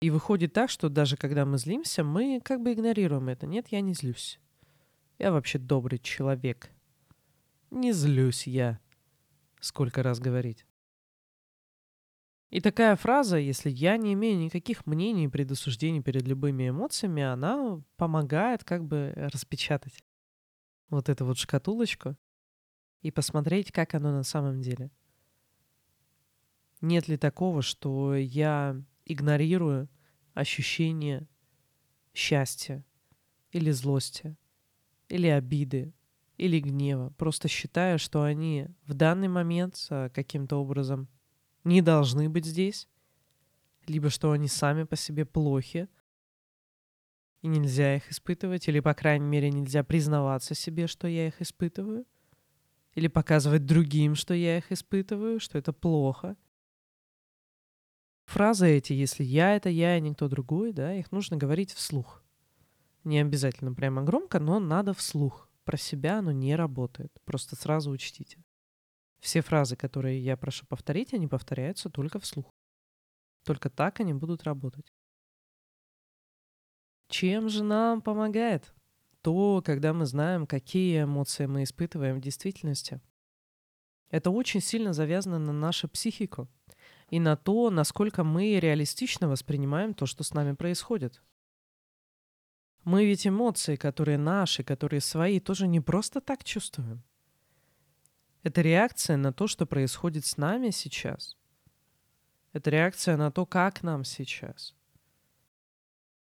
И 0.00 0.10
выходит 0.10 0.54
так, 0.54 0.70
что 0.70 0.88
даже 0.88 1.16
когда 1.16 1.44
мы 1.44 1.58
злимся, 1.58 2.02
мы 2.02 2.40
как 2.42 2.62
бы 2.62 2.72
игнорируем 2.72 3.28
это. 3.28 3.46
Нет, 3.46 3.68
я 3.68 3.82
не 3.82 3.92
злюсь. 3.92 4.40
Я 5.18 5.30
вообще 5.30 5.58
добрый 5.58 5.98
человек. 5.98 6.70
Не 7.70 7.92
злюсь 7.92 8.46
я. 8.46 8.80
Сколько 9.60 10.02
раз 10.02 10.18
говорить. 10.18 10.64
И 12.50 12.60
такая 12.60 12.96
фраза, 12.96 13.38
если 13.38 13.70
я 13.70 13.96
не 13.96 14.14
имею 14.14 14.36
никаких 14.36 14.84
мнений 14.84 15.26
и 15.26 15.28
предосуждений 15.28 16.02
перед 16.02 16.26
любыми 16.26 16.68
эмоциями, 16.68 17.22
она 17.22 17.80
помогает 17.96 18.64
как 18.64 18.84
бы 18.84 19.12
распечатать 19.14 20.02
вот 20.88 21.08
эту 21.08 21.24
вот 21.24 21.38
шкатулочку 21.38 22.16
и 23.02 23.12
посмотреть, 23.12 23.70
как 23.70 23.94
оно 23.94 24.10
на 24.10 24.24
самом 24.24 24.60
деле. 24.60 24.90
Нет 26.80 27.06
ли 27.06 27.16
такого, 27.16 27.62
что 27.62 28.16
я 28.16 28.82
игнорирую 29.04 29.88
ощущение 30.34 31.28
счастья 32.14 32.84
или 33.52 33.70
злости, 33.70 34.36
или 35.08 35.28
обиды, 35.28 35.94
или 36.36 36.58
гнева, 36.58 37.10
просто 37.16 37.46
считая, 37.46 37.98
что 37.98 38.22
они 38.22 38.68
в 38.86 38.94
данный 38.94 39.28
момент 39.28 39.86
а, 39.90 40.08
каким-то 40.08 40.56
образом 40.56 41.08
не 41.64 41.82
должны 41.82 42.28
быть 42.28 42.46
здесь, 42.46 42.88
либо 43.86 44.10
что 44.10 44.32
они 44.32 44.48
сами 44.48 44.84
по 44.84 44.96
себе 44.96 45.24
плохи, 45.24 45.88
и 47.42 47.48
нельзя 47.48 47.96
их 47.96 48.10
испытывать, 48.10 48.68
или, 48.68 48.80
по 48.80 48.94
крайней 48.94 49.26
мере, 49.26 49.50
нельзя 49.50 49.82
признаваться 49.82 50.54
себе, 50.54 50.86
что 50.86 51.08
я 51.08 51.28
их 51.28 51.40
испытываю, 51.40 52.04
или 52.94 53.08
показывать 53.08 53.64
другим, 53.64 54.14
что 54.14 54.34
я 54.34 54.58
их 54.58 54.70
испытываю, 54.72 55.40
что 55.40 55.58
это 55.58 55.72
плохо— 55.72 56.36
Фразы 58.30 58.68
эти, 58.68 58.92
если 58.92 59.24
я— 59.24 59.56
это 59.56 59.70
я, 59.70 59.98
и 59.98 60.00
никто 60.00 60.28
другой, 60.28 60.72
да, 60.72 60.94
их 60.94 61.10
нужно 61.10 61.36
говорить 61.36 61.72
вслух. 61.72 62.22
Не 63.02 63.18
обязательно 63.18 63.74
прямо 63.74 64.02
громко, 64.02 64.38
но 64.38 64.60
надо 64.60 64.94
вслух. 64.94 65.48
Про 65.64 65.76
себя 65.76 66.20
оно 66.20 66.30
не 66.30 66.54
работает. 66.54 67.10
Просто 67.24 67.56
сразу 67.56 67.90
учтите. 67.90 68.44
Все 69.20 69.42
фразы, 69.42 69.76
которые 69.76 70.22
я 70.22 70.36
прошу 70.36 70.66
повторить, 70.66 71.12
они 71.12 71.26
повторяются 71.26 71.90
только 71.90 72.18
вслух. 72.18 72.50
Только 73.44 73.70
так 73.70 74.00
они 74.00 74.14
будут 74.14 74.44
работать. 74.44 74.92
Чем 77.08 77.48
же 77.48 77.64
нам 77.64 78.02
помогает 78.02 78.72
то, 79.22 79.62
когда 79.64 79.92
мы 79.92 80.06
знаем, 80.06 80.46
какие 80.46 81.02
эмоции 81.02 81.46
мы 81.46 81.64
испытываем 81.64 82.16
в 82.16 82.20
действительности? 82.20 83.00
Это 84.10 84.30
очень 84.30 84.60
сильно 84.60 84.92
завязано 84.92 85.38
на 85.38 85.52
нашу 85.52 85.88
психику 85.88 86.48
и 87.08 87.20
на 87.20 87.36
то, 87.36 87.70
насколько 87.70 88.24
мы 88.24 88.58
реалистично 88.58 89.28
воспринимаем 89.28 89.94
то, 89.94 90.06
что 90.06 90.24
с 90.24 90.32
нами 90.32 90.54
происходит. 90.54 91.22
Мы 92.84 93.04
ведь 93.06 93.26
эмоции, 93.26 93.76
которые 93.76 94.16
наши, 94.16 94.64
которые 94.64 95.00
свои, 95.00 95.38
тоже 95.38 95.66
не 95.66 95.80
просто 95.80 96.20
так 96.20 96.44
чувствуем. 96.44 97.02
Это 98.42 98.60
реакция 98.60 99.16
на 99.16 99.32
то, 99.32 99.46
что 99.46 99.66
происходит 99.66 100.24
с 100.24 100.36
нами 100.36 100.70
сейчас. 100.70 101.36
Это 102.52 102.70
реакция 102.70 103.16
на 103.16 103.30
то, 103.30 103.46
как 103.46 103.82
нам 103.82 104.04
сейчас. 104.04 104.74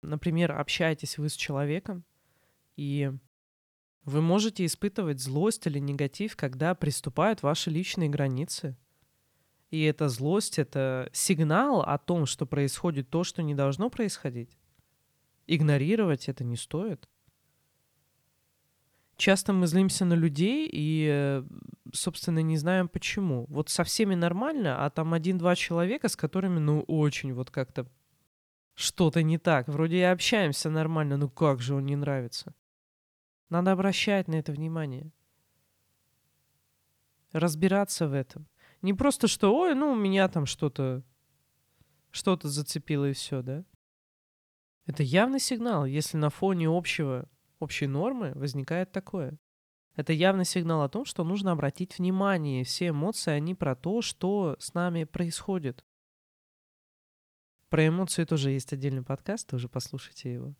Например, 0.01 0.51
общаетесь 0.51 1.17
вы 1.17 1.29
с 1.29 1.35
человеком, 1.35 2.03
и 2.75 3.11
вы 4.03 4.21
можете 4.21 4.65
испытывать 4.65 5.19
злость 5.19 5.67
или 5.67 5.79
негатив, 5.79 6.35
когда 6.35 6.75
приступают 6.75 7.43
ваши 7.43 7.69
личные 7.69 8.09
границы– 8.09 8.75
и 9.71 9.83
эта 9.83 10.09
злость— 10.09 10.59
это 10.59 11.09
сигнал 11.13 11.81
о 11.81 11.97
том, 11.97 12.25
что 12.25 12.45
происходит 12.45 13.09
то, 13.09 13.23
что 13.23 13.41
не 13.41 13.55
должно 13.55 13.89
происходить. 13.89 14.57
Игнорировать 15.47 16.27
это 16.27 16.43
не 16.43 16.57
стоит. 16.57 17.07
Часто 19.21 19.53
мы 19.53 19.67
злимся 19.67 20.03
на 20.03 20.15
людей 20.15 20.67
и, 20.73 21.43
собственно, 21.93 22.39
не 22.39 22.57
знаем 22.57 22.87
почему. 22.87 23.45
Вот 23.49 23.69
со 23.69 23.83
всеми 23.83 24.15
нормально, 24.15 24.83
а 24.83 24.89
там 24.89 25.13
один-два 25.13 25.55
человека, 25.55 26.09
с 26.09 26.15
которыми, 26.15 26.57
ну, 26.57 26.81
очень 26.87 27.31
вот 27.33 27.51
как-то 27.51 27.85
что-то 28.73 29.21
не 29.21 29.37
так. 29.37 29.67
Вроде 29.67 29.97
и 29.97 30.01
общаемся 30.01 30.71
нормально, 30.71 31.17
ну 31.17 31.29
как 31.29 31.61
же 31.61 31.75
он 31.75 31.85
не 31.85 31.95
нравится. 31.95 32.55
Надо 33.49 33.73
обращать 33.73 34.27
на 34.27 34.39
это 34.39 34.53
внимание. 34.53 35.11
Разбираться 37.31 38.07
в 38.07 38.13
этом. 38.13 38.47
Не 38.81 38.95
просто, 38.95 39.27
что, 39.27 39.55
ой, 39.55 39.75
ну, 39.75 39.91
у 39.91 39.95
меня 39.95 40.29
там 40.29 40.47
что-то 40.47 41.03
что-то 42.09 42.49
зацепило 42.49 43.07
и 43.07 43.13
все, 43.13 43.43
да? 43.43 43.65
Это 44.87 45.03
явный 45.03 45.39
сигнал, 45.39 45.85
если 45.85 46.17
на 46.17 46.31
фоне 46.31 46.69
общего, 46.69 47.29
общей 47.61 47.87
нормы 47.87 48.31
возникает 48.35 48.91
такое. 48.91 49.37
Это 49.95 50.13
явный 50.13 50.45
сигнал 50.45 50.83
о 50.83 50.89
том, 50.89 51.05
что 51.05 51.23
нужно 51.23 51.51
обратить 51.51 51.97
внимание. 51.97 52.63
Все 52.63 52.89
эмоции, 52.89 53.31
они 53.31 53.55
про 53.55 53.75
то, 53.75 54.01
что 54.01 54.55
с 54.59 54.73
нами 54.73 55.03
происходит. 55.03 55.83
Про 57.69 57.87
эмоции 57.87 58.25
тоже 58.25 58.51
есть 58.51 58.73
отдельный 58.73 59.03
подкаст, 59.03 59.47
тоже 59.47 59.69
послушайте 59.69 60.33
его. 60.33 60.55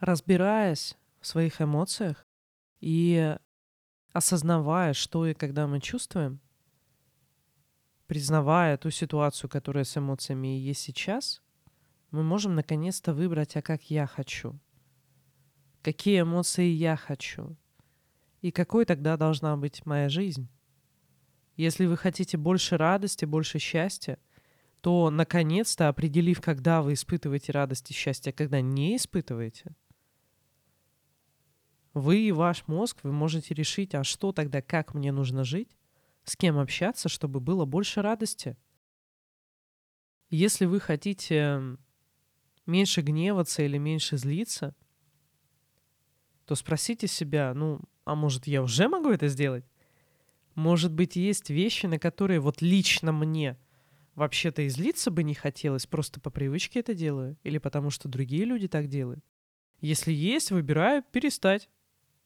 Разбираясь 0.00 0.96
в 1.20 1.26
своих 1.26 1.60
эмоциях 1.60 2.26
и 2.80 3.36
осознавая, 4.12 4.92
что 4.92 5.26
и 5.26 5.34
когда 5.34 5.66
мы 5.66 5.80
чувствуем, 5.80 6.40
признавая 8.06 8.76
ту 8.76 8.90
ситуацию, 8.90 9.48
которая 9.48 9.84
с 9.84 9.96
эмоциями 9.96 10.48
есть 10.48 10.82
сейчас, 10.82 11.42
мы 12.10 12.22
можем 12.22 12.54
наконец-то 12.54 13.14
выбрать, 13.14 13.56
а 13.56 13.62
как 13.62 13.84
я 13.90 14.06
хочу. 14.06 14.58
Какие 15.82 16.22
эмоции 16.22 16.66
я 16.66 16.96
хочу. 16.96 17.56
И 18.40 18.52
какой 18.52 18.84
тогда 18.84 19.16
должна 19.16 19.56
быть 19.56 19.84
моя 19.84 20.08
жизнь. 20.08 20.48
Если 21.56 21.86
вы 21.86 21.96
хотите 21.96 22.36
больше 22.36 22.76
радости, 22.76 23.24
больше 23.24 23.58
счастья, 23.58 24.18
то, 24.80 25.10
наконец-то, 25.10 25.88
определив, 25.88 26.40
когда 26.40 26.82
вы 26.82 26.94
испытываете 26.94 27.52
радость 27.52 27.90
и 27.90 27.94
счастье, 27.94 28.30
а 28.30 28.32
когда 28.32 28.60
не 28.60 28.96
испытываете, 28.96 29.76
вы 31.94 32.20
и 32.20 32.32
ваш 32.32 32.66
мозг, 32.68 32.98
вы 33.02 33.12
можете 33.12 33.54
решить, 33.54 33.94
а 33.94 34.02
что 34.02 34.32
тогда, 34.32 34.62
как 34.62 34.94
мне 34.94 35.12
нужно 35.12 35.44
жить, 35.44 35.76
с 36.24 36.36
кем 36.36 36.58
общаться, 36.58 37.08
чтобы 37.08 37.40
было 37.40 37.64
больше 37.64 38.02
радости. 38.02 38.56
Если 40.30 40.64
вы 40.64 40.80
хотите 40.80 41.60
меньше 42.66 43.02
гневаться 43.02 43.62
или 43.62 43.78
меньше 43.78 44.16
злиться, 44.16 44.74
то 46.46 46.54
спросите 46.54 47.06
себя, 47.06 47.54
ну, 47.54 47.80
а 48.04 48.14
может, 48.14 48.46
я 48.46 48.62
уже 48.62 48.88
могу 48.88 49.10
это 49.10 49.28
сделать? 49.28 49.64
Может 50.54 50.92
быть, 50.92 51.16
есть 51.16 51.50
вещи, 51.50 51.86
на 51.86 51.98
которые 51.98 52.40
вот 52.40 52.60
лично 52.60 53.12
мне 53.12 53.58
вообще-то 54.14 54.62
и 54.62 54.68
злиться 54.68 55.10
бы 55.10 55.22
не 55.22 55.34
хотелось, 55.34 55.86
просто 55.86 56.20
по 56.20 56.30
привычке 56.30 56.80
это 56.80 56.94
делаю, 56.94 57.38
или 57.42 57.58
потому 57.58 57.90
что 57.90 58.08
другие 58.08 58.44
люди 58.44 58.68
так 58.68 58.88
делают. 58.88 59.24
Если 59.80 60.12
есть, 60.12 60.50
выбираю 60.50 61.02
перестать. 61.02 61.70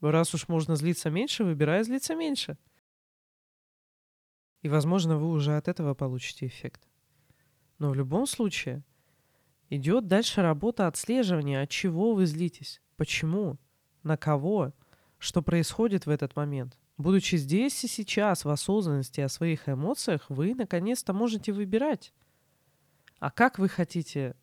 Раз 0.01 0.35
уж 0.35 0.49
можно 0.49 0.77
злиться 0.77 1.09
меньше, 1.09 1.45
выбирай 1.45 1.83
злиться 1.85 2.15
меньше. 2.15 2.59
И, 4.63 4.69
возможно, 4.69 5.17
вы 5.17 5.29
уже 5.29 5.57
от 5.57 5.69
этого 5.69 5.95
получите 5.95 6.47
эффект. 6.47 6.89
Но 7.79 7.91
в 7.91 7.95
любом 7.95 8.27
случае, 8.27 8.83
Идет 9.69 10.07
дальше 10.07 10.43
работа 10.43 10.87
отслеживания, 10.87 11.63
от 11.63 11.71
чего 11.71 12.15
вы 12.15 12.27
злитесь, 12.27 12.81
почему, 12.97 13.59
на 14.07 14.17
кого, 14.17 14.73
что 15.19 15.43
происходит 15.43 16.07
в 16.07 16.11
этот 16.11 16.37
момент. 16.37 16.79
Будучи 16.97 17.37
здесь 17.37 17.85
и 17.85 17.89
сейчас 17.89 18.45
в 18.45 18.49
осознанности 18.49 19.21
о 19.21 19.29
своих 19.29 19.69
эмоциях, 19.69 20.25
вы 20.31 20.55
наконец-то 20.55 21.13
можете 21.13 21.53
выбирать. 21.53 22.15
А 23.19 23.31
как 23.31 23.59
вы 23.59 23.69
хотите, 23.69 24.35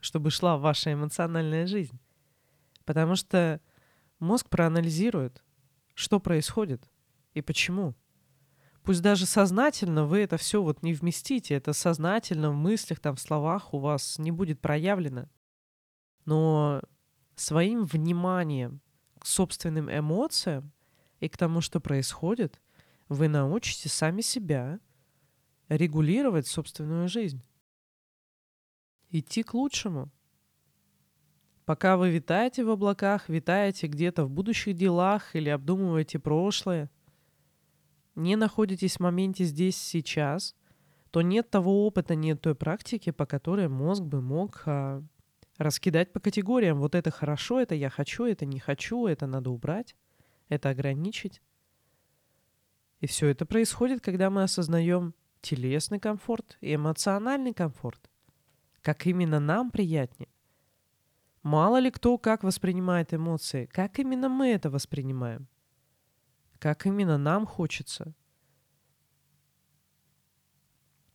чтобы 0.00 0.30
шла 0.30 0.56
ваша 0.56 0.92
эмоциональная 0.92 1.66
жизнь? 1.66 1.98
Потому 2.84 3.16
что 3.16 3.60
мозг 4.18 4.48
проанализирует, 4.48 5.42
что 5.94 6.20
происходит 6.20 6.88
и 7.34 7.42
почему. 7.42 7.94
Пусть 8.82 9.02
даже 9.02 9.26
сознательно 9.26 10.06
вы 10.06 10.20
это 10.20 10.36
все 10.36 10.62
вот 10.62 10.82
не 10.82 10.92
вместите, 10.94 11.54
это 11.54 11.72
сознательно 11.72 12.50
в 12.50 12.54
мыслях, 12.54 13.00
там, 13.00 13.16
в 13.16 13.20
словах 13.20 13.74
у 13.74 13.78
вас 13.78 14.18
не 14.18 14.30
будет 14.30 14.60
проявлено. 14.60 15.28
Но 16.24 16.82
своим 17.34 17.84
вниманием 17.84 18.81
к 19.22 19.26
собственным 19.26 19.90
эмоциям 19.90 20.72
и 21.20 21.28
к 21.28 21.36
тому, 21.36 21.60
что 21.60 21.80
происходит, 21.80 22.60
вы 23.08 23.28
научите 23.28 23.88
сами 23.88 24.20
себя 24.20 24.80
регулировать 25.68 26.46
собственную 26.46 27.08
жизнь. 27.08 27.42
Идти 29.10 29.42
к 29.42 29.54
лучшему. 29.54 30.10
Пока 31.64 31.96
вы 31.96 32.10
витаете 32.10 32.64
в 32.64 32.70
облаках, 32.70 33.28
витаете 33.28 33.86
где-то 33.86 34.24
в 34.24 34.30
будущих 34.30 34.74
делах 34.74 35.34
или 35.36 35.48
обдумываете 35.48 36.18
прошлое– 36.18 36.90
не 38.14 38.36
находитесь 38.36 38.96
в 38.96 39.00
моменте 39.00 39.44
здесь 39.44 39.76
сейчас, 39.76 40.54
то 41.10 41.22
нет 41.22 41.50
того 41.50 41.86
опыта, 41.86 42.14
нет 42.14 42.40
той 42.40 42.54
практики, 42.54 43.10
по 43.10 43.26
которой 43.26 43.68
мозг 43.68 44.02
бы 44.02 44.20
мог 44.20 44.62
а, 44.66 45.02
раскидать 45.62 46.12
по 46.12 46.20
категориям. 46.20 46.78
Вот 46.78 46.94
это 46.94 47.10
хорошо, 47.10 47.60
это 47.60 47.74
я 47.74 47.90
хочу, 47.90 48.24
это 48.24 48.46
не 48.46 48.58
хочу, 48.58 49.06
это 49.06 49.26
надо 49.26 49.50
убрать, 49.50 49.96
это 50.48 50.70
ограничить. 50.70 51.40
И 53.00 53.06
все 53.06 53.28
это 53.28 53.46
происходит, 53.46 54.00
когда 54.00 54.30
мы 54.30 54.44
осознаем 54.44 55.14
телесный 55.40 55.98
комфорт 55.98 56.56
и 56.60 56.74
эмоциональный 56.74 57.52
комфорт. 57.52 58.10
Как 58.80 59.06
именно 59.06 59.40
нам 59.40 59.70
приятнее. 59.70 60.28
Мало 61.42 61.78
ли 61.78 61.90
кто 61.90 62.18
как 62.18 62.44
воспринимает 62.44 63.12
эмоции, 63.12 63.66
как 63.66 63.98
именно 63.98 64.28
мы 64.28 64.48
это 64.48 64.70
воспринимаем 64.70 65.48
как 66.62 66.86
именно 66.86 67.18
нам 67.18 67.44
хочется. 67.44 68.14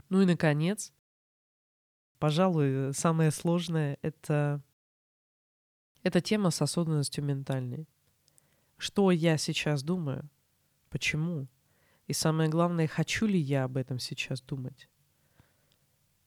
Ну 0.09 0.21
и, 0.21 0.25
наконец, 0.25 0.91
пожалуй, 2.19 2.93
самое 2.93 3.31
сложное— 3.31 3.97
это, 4.01 4.61
это 6.03 6.21
тема 6.21 6.51
с 6.51 6.61
осознанностью 6.61 7.23
ментальной. 7.23 7.87
Что 8.77 9.11
я 9.11 9.37
сейчас 9.37 9.83
думаю? 9.83 10.29
Почему? 10.89 11.47
И 12.07 12.13
самое 12.13 12.49
главное, 12.49 12.87
хочу 12.87 13.25
ли 13.25 13.39
я 13.39 13.63
об 13.63 13.77
этом 13.77 13.99
сейчас 13.99 14.41
думать? 14.41 14.89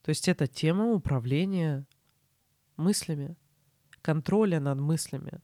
То 0.03 0.09
есть 0.11 0.29
это 0.29 0.47
тема 0.47 0.93
управления 0.93 1.87
мыслями, 2.77 3.37
контроля 4.03 4.61
над 4.61 4.79
мыслями, 4.79 5.41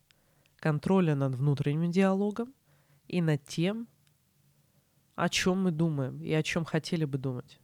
контроля 0.56 1.14
над 1.14 1.34
внутренним 1.34 1.90
диалогом— 1.90 2.54
и 3.08 3.20
над 3.20 3.44
тем, 3.44 3.88
о 5.14 5.28
чем 5.28 5.62
мы 5.62 5.70
думаем 5.70 6.22
и 6.22 6.32
о 6.32 6.42
чем 6.42 6.64
хотели 6.64 7.04
бы 7.04 7.18
думать. 7.18 7.60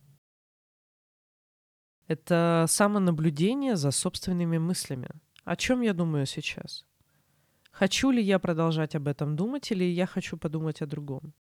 Это 2.12 2.66
самонаблюдение 2.68 3.74
за 3.76 3.90
собственными 3.90 4.58
мыслями. 4.58 5.08
О 5.44 5.56
чем 5.56 5.80
я 5.80 5.94
думаю 5.94 6.26
сейчас? 6.26 6.84
Хочу 7.70 8.10
ли 8.10 8.22
я 8.22 8.38
продолжать 8.38 8.94
об 8.94 9.08
этом 9.08 9.34
думать 9.34 9.72
или 9.72 9.84
я 9.84 10.06
хочу 10.06 10.36
подумать 10.36 10.82
о 10.82 10.86
другом? 10.86 11.32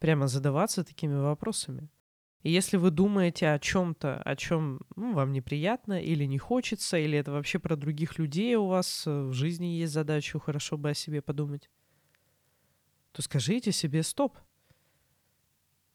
Прямо 0.00 0.26
задаваться 0.26 0.82
такими 0.82 1.14
вопросами. 1.14 1.88
И 2.42 2.50
если 2.50 2.78
вы 2.78 2.90
думаете 2.90 3.50
о 3.50 3.60
чем-то, 3.60 4.20
о 4.20 4.34
чем 4.34 4.80
ну, 4.96 5.12
вам 5.14 5.30
неприятно 5.30 6.02
или 6.02 6.24
не 6.24 6.38
хочется, 6.38 6.98
или 6.98 7.16
это 7.16 7.30
вообще 7.30 7.60
про 7.60 7.76
других 7.76 8.18
людей 8.18 8.56
у 8.56 8.66
вас 8.66 9.06
э, 9.06 9.22
в 9.28 9.32
жизни 9.32 9.66
есть 9.66 9.92
задача, 9.92 10.40
хорошо 10.40 10.76
бы 10.76 10.90
о 10.90 10.94
себе 10.94 11.22
подумать, 11.22 11.70
то 13.12 13.22
скажите 13.22 13.70
себе 13.70 14.02
стоп. 14.02 14.36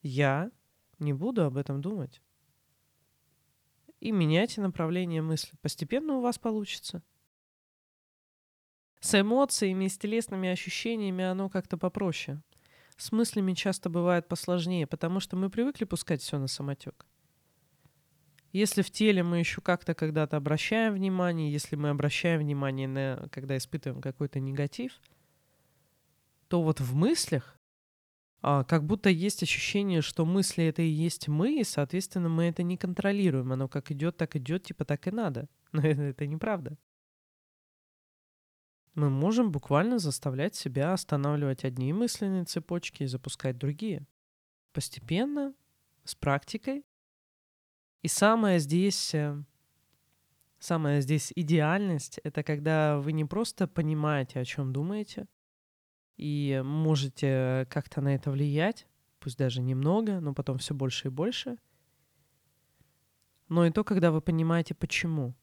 Я 0.02 0.50
не 0.98 1.12
буду 1.12 1.44
об 1.44 1.58
этом 1.58 1.82
думать. 1.82 2.22
И 4.00 4.12
меняйте 4.12 4.62
направление 4.62 5.22
мысли. 5.22 5.58
Постепенно 5.62 6.16
у 6.18 6.22
вас 6.22 6.38
получится. 6.38 7.02
С 9.00 9.20
эмоциями 9.20 9.86
и 9.86 9.90
с 9.90 9.98
телесными 9.98 10.50
ощущениями 10.50 11.24
оно 11.24 11.50
как-то 11.50 11.78
попроще. 11.78 12.42
С 12.96 13.12
мыслями 13.12 13.54
часто 13.54 13.90
бывает 13.90 14.28
посложнее, 14.28 14.88
потому 14.88 15.20
что 15.20 15.36
мы 15.36 15.50
привыкли 15.50 15.86
пускать 15.86 16.22
все 16.22 16.40
на 16.40 16.48
самотек. 16.48 17.06
Если 18.54 18.82
в 18.82 18.90
теле 18.90 19.24
мы 19.24 19.40
еще 19.40 19.62
как-то 19.62 19.94
когда-то 19.94 20.38
обращаем 20.38 20.94
внимание, 20.94 21.52
если 21.52 21.76
мы 21.76 21.90
обращаем 21.90 22.40
внимание 22.40 22.88
на, 22.88 23.28
когда 23.32 23.58
испытываем 23.58 24.02
какой-то 24.02 24.40
негатив– 24.40 25.00
то 26.48 26.62
вот 26.62 26.80
в 26.80 26.96
мыслях 26.96 27.57
а, 28.42 28.64
как 28.64 28.86
будто 28.86 29.10
есть 29.10 29.44
ощущение, 29.44 30.02
что 30.02 30.26
мысли 30.26 30.66
это 30.66 30.82
и 30.82 30.88
есть 30.88 31.28
мы, 31.28 31.60
и, 31.60 31.64
соответственно, 31.64 32.30
мы 32.30 32.46
это 32.46 32.64
не 32.64 32.78
контролируем. 32.78 33.52
Оно 33.52 33.68
как 33.68 33.92
идет, 33.92 34.18
так 34.18 34.36
идет, 34.36 34.64
типа 34.64 34.86
так 34.86 35.08
и 35.08 35.12
надо. 35.12 35.50
Но 35.72 35.82
это, 35.82 36.04
это 36.04 36.28
неправда. 36.28 36.78
Мы 38.94 39.10
можем 39.10 39.52
буквально 39.52 40.00
заставлять 40.00 40.56
себя 40.56 40.94
останавливать 40.94 41.64
одни 41.64 41.94
мысленные 41.94 42.46
цепочки 42.46 43.04
и 43.04 43.08
запускать 43.08 43.58
другие. 43.58 44.08
Постепенно, 44.74 45.54
с 46.04 46.16
практикой. 46.16 46.84
И 48.02 48.08
самое 48.08 48.60
здесь, 48.60 49.14
э, 49.14 49.36
самая 50.60 51.02
здесь 51.02 51.32
идеальность— 51.36 52.20
это 52.24 52.44
когда 52.44 52.98
вы 53.00 53.12
не 53.12 53.26
просто 53.26 53.68
понимаете, 53.68 54.40
о 54.40 54.46
чем 54.46 54.74
думаете, 54.74 55.28
и 56.18 56.62
можете 56.66 57.68
как-то 57.70 58.02
на 58.02 58.16
это 58.16 58.32
влиять, 58.32 58.88
пусть 59.20 59.38
даже 59.38 59.62
немного, 59.62 60.20
но 60.20 60.34
потом 60.34 60.58
все 60.58 60.74
больше 60.74 61.08
и 61.08 61.12
больше. 61.12 61.58
Но 63.50 63.66
и 63.66 63.72
то, 63.72 63.84
когда 63.84 64.12
вы 64.12 64.22
понимаете, 64.22 64.74
почему. 64.76 65.34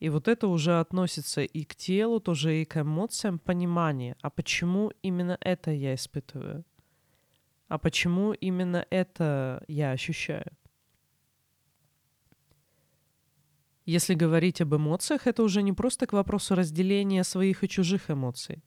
И 0.00 0.10
вот 0.10 0.28
это 0.28 0.46
уже 0.46 0.78
относится 0.78 1.42
и 1.42 1.64
к 1.64 1.74
телу, 1.74 2.20
тоже 2.20 2.62
и 2.62 2.64
к 2.64 2.80
эмоциям, 2.80 3.38
понимание, 3.38 4.16
а 4.22 4.30
почему 4.30 4.92
именно 5.02 5.36
это 5.40 5.72
я 5.72 5.94
испытываю, 5.94 6.64
а 7.66 7.78
почему 7.78 8.32
именно 8.32 8.86
это 8.90 9.64
я 9.66 9.90
ощущаю. 9.90 10.52
Если 13.88 14.12
говорить 14.12 14.60
об 14.60 14.74
эмоциях, 14.74 15.26
это 15.26 15.42
уже 15.42 15.62
не 15.62 15.72
просто 15.72 16.06
к 16.06 16.12
вопросу 16.12 16.54
разделения 16.54 17.24
своих 17.24 17.64
и 17.64 17.68
чужих 17.70 18.10
эмоций. 18.10 18.62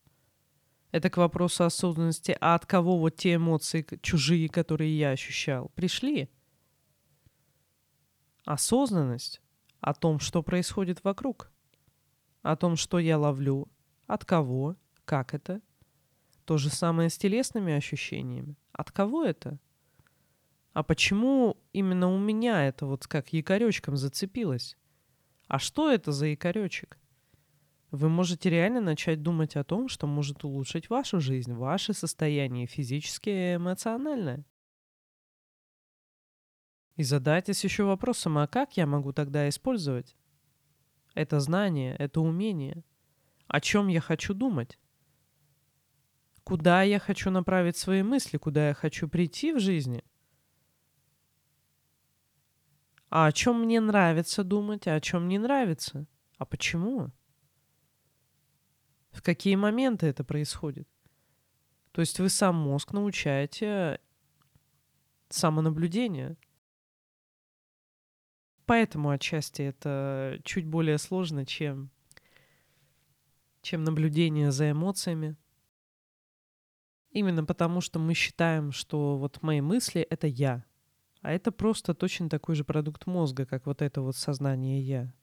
Это 0.90 1.12
к 1.12 1.18
вопросу 1.18 1.64
осознанности, 1.64 2.36
а 2.42 2.56
от 2.56 2.66
кого 2.66 2.98
вот 2.98 3.18
те 3.18 3.36
эмоции 3.36 3.86
чужие, 4.02 4.50
которые 4.50 4.98
я 4.98 5.12
ощущал, 5.12 5.70
пришли? 5.76 6.28
Осознанность 8.46 9.44
о 9.80 9.94
том, 9.94 10.20
что 10.20 10.42
происходит 10.42 11.04
вокруг, 11.04 11.52
о 12.42 12.56
том, 12.56 12.76
что 12.76 12.98
я 12.98 13.20
ловлю, 13.20 13.68
от 14.08 14.26
кого, 14.26 14.76
как 15.06 15.36
это. 15.36 15.62
То 16.46 16.58
же 16.58 16.72
самое 16.72 17.12
с 17.12 17.18
телесными 17.20 17.74
ощущениями. 17.74 18.58
От 18.72 18.92
кого 18.92 19.24
это? 19.24 19.60
А 20.74 20.82
почему 20.82 21.58
именно 21.74 22.12
у 22.12 22.18
меня 22.18 22.68
это 22.68 22.88
вот 22.88 23.06
как 23.06 23.34
якоречком 23.34 23.98
зацепилось? 23.98 24.78
А 25.52 25.60
что 25.60 25.92
это 25.92 26.14
за 26.14 26.28
якоречек? 26.28 26.98
Вы 27.92 28.08
можете 28.08 28.50
реально 28.50 28.80
начать 28.80 29.22
думать 29.22 29.58
о 29.58 29.66
том, 29.66 29.90
что 29.90 30.08
может 30.08 30.46
улучшить 30.46 30.90
вашу 30.90 31.20
жизнь, 31.20 31.54
ваше 31.54 31.92
состояние 31.92 32.68
физическое 32.68 33.52
и 33.52 33.56
эмоциональное. 33.58 34.46
И 36.96 37.04
задайтесь 37.04 37.66
еще 37.66 37.84
вопросом, 37.84 38.38
а 38.38 38.48
как 38.48 38.78
я 38.78 38.88
могу 38.88 39.12
тогда 39.12 39.50
использовать 39.50 40.16
это 41.16 41.42
знание, 41.42 41.98
это 41.98 42.22
умение? 42.22 42.86
О 43.48 43.60
чем 43.60 43.90
я 43.90 44.00
хочу 44.00 44.34
думать? 44.34 44.80
Куда 46.46 46.84
я 46.84 46.98
хочу 46.98 47.30
направить 47.30 47.76
свои 47.76 48.04
мысли, 48.04 48.38
куда 48.38 48.70
я 48.70 48.74
хочу 48.74 49.10
прийти 49.10 49.52
в 49.52 49.60
жизни? 49.60 50.06
А 53.12 53.26
о 53.26 53.34
чем 53.34 53.64
мне 53.66 53.82
нравится 53.82 54.42
думать, 54.42 54.88
а 54.88 54.96
о 54.96 55.02
чем 55.02 55.28
не 55.28 55.38
нравится? 55.38 56.08
А 56.38 56.46
почему? 56.46 57.12
В 59.12 59.22
какие 59.22 59.56
моменты 59.56 60.08
это 60.08 60.24
происходит? 60.24 60.88
То 61.92 62.00
есть 62.00 62.20
вы 62.22 62.30
сам 62.30 62.56
мозг 62.56 62.94
научаете 62.94 64.00
самонаблюдению. 65.28 66.38
поэтому 68.66 69.10
отчасти 69.10 69.64
это 69.64 70.40
чуть 70.46 70.66
более 70.66 70.98
сложно, 70.98 71.46
чем, 71.46 71.92
чем 73.62 73.84
наблюдение 73.84 74.52
за 74.52 74.72
эмоциями. 74.72 75.36
Именно 77.10 77.44
потому, 77.44 77.82
что 77.82 78.00
мы 78.00 78.14
считаем, 78.14 78.72
что 78.72 79.18
вот 79.18 79.42
мои 79.42 79.60
мысли— 79.60 80.00
это 80.10 80.28
я. 80.28 80.64
А 81.22 81.32
это 81.32 81.52
просто 81.52 81.94
точно 81.94 82.30
такой 82.30 82.56
же 82.56 82.64
продукт 82.64 83.06
мозга, 83.06 83.46
как 83.46 83.66
вот 83.68 83.82
это 83.82 84.02
вот 84.02 84.16
сознание 84.16 84.82
«я». 84.82 85.14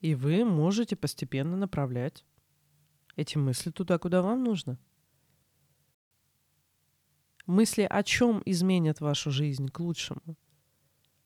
И 0.00 0.16
вы 0.16 0.44
можете 0.44 0.96
постепенно 0.96 1.56
направлять 1.56 2.24
эти 3.14 3.38
мысли 3.38 3.70
туда, 3.70 3.98
куда 3.98 4.20
вам 4.20 4.42
нужно. 4.42 4.78
Мысли 7.46 7.82
о 7.82 8.02
чем 8.02 8.42
изменят 8.44 9.00
вашу 9.00 9.30
жизнь 9.30 9.68
к 9.68 9.78
лучшему? 9.78 10.36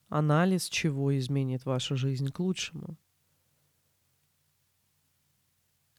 Анализ 0.09 0.69
чего 0.69 1.17
изменит 1.17 1.65
вашу 1.65 1.97
жизнь 1.97 2.31
к 2.31 2.39
лучшему? 2.39 2.99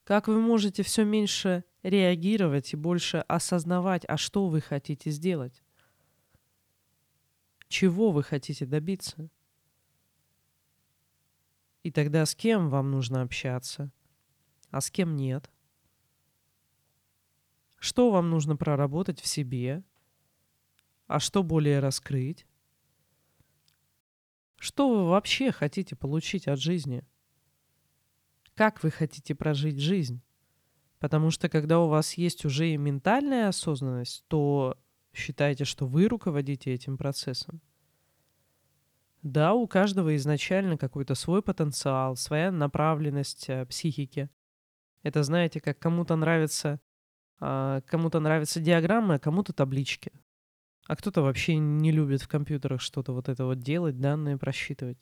Как 0.03 0.27
вы 0.27 0.39
можете 0.39 0.83
все 0.83 1.03
меньше 1.03 1.63
реагировать 1.81 2.73
и 2.73 2.77
больше 2.77 3.17
осознавать, 3.27 4.05
а 4.07 4.17
что 4.17 4.47
вы 4.47 4.61
хотите 4.61 5.09
сделать? 5.09 5.63
Чего 7.67 8.11
вы 8.11 8.23
хотите 8.23 8.65
добиться? 8.65 9.29
И 11.83 11.91
тогда 11.91 12.25
с 12.25 12.35
кем 12.35 12.69
вам 12.69 12.91
нужно 12.91 13.21
общаться, 13.21 13.91
а 14.71 14.81
с 14.81 14.89
кем 14.89 15.15
нет? 15.15 15.49
Что 17.77 18.11
вам 18.11 18.29
нужно 18.29 18.57
проработать 18.57 19.21
в 19.21 19.27
себе, 19.27 19.83
а 21.07 21.19
что 21.19 21.43
более 21.43 21.79
раскрыть? 21.79 22.45
Что 24.57 24.89
вы 24.89 25.09
вообще 25.09 25.51
хотите 25.51 25.95
получить 25.95 26.47
от 26.47 26.59
жизни? 26.59 27.05
Как 28.55 28.81
вы 28.83 28.89
хотите 28.89 29.35
прожить 29.35 29.79
жизнь? 29.79 30.21
Потому 30.99 31.29
что 31.29 31.47
когда 31.47 31.79
у 31.79 31.87
вас 31.87 32.15
есть 32.15 32.43
уже 32.43 32.69
и 32.69 32.77
ментальная 32.77 33.49
осознанность, 33.49 34.25
то 34.27 34.77
считайте, 35.17 35.65
что 35.65 35.85
вы 35.85 36.07
руководите 36.07 36.73
этим 36.73 36.97
процессом. 36.97 37.61
Да, 39.23 39.53
у 39.53 39.67
каждого 39.67 40.15
изначально 40.15 40.77
какой-то 40.77 41.15
свой 41.15 41.41
потенциал, 41.41 42.15
своя 42.15 42.51
направленность 42.51 43.49
э, 43.49 43.65
психики. 43.65 44.29
Это, 45.03 45.23
знаете, 45.23 45.59
как 45.59 45.79
кому-то 45.79 46.15
нравится, 46.15 46.79
э, 47.41 47.81
кому-то 47.87 48.19
нравятся 48.19 48.61
диаграммы, 48.61 49.15
а 49.15 49.19
кому-то 49.19 49.53
таблички. 49.53 50.11
А 50.87 50.95
кто-то 50.95 51.21
вообще 51.21 51.57
не 51.57 51.91
любит 51.91 52.21
в 52.21 52.29
компьютерах 52.29 52.79
что-то 52.79 53.11
вот 53.11 53.27
это 53.27 53.45
вот 53.45 53.59
делать, 53.59 53.99
данные 53.99 54.37
просчитывать. 54.37 54.97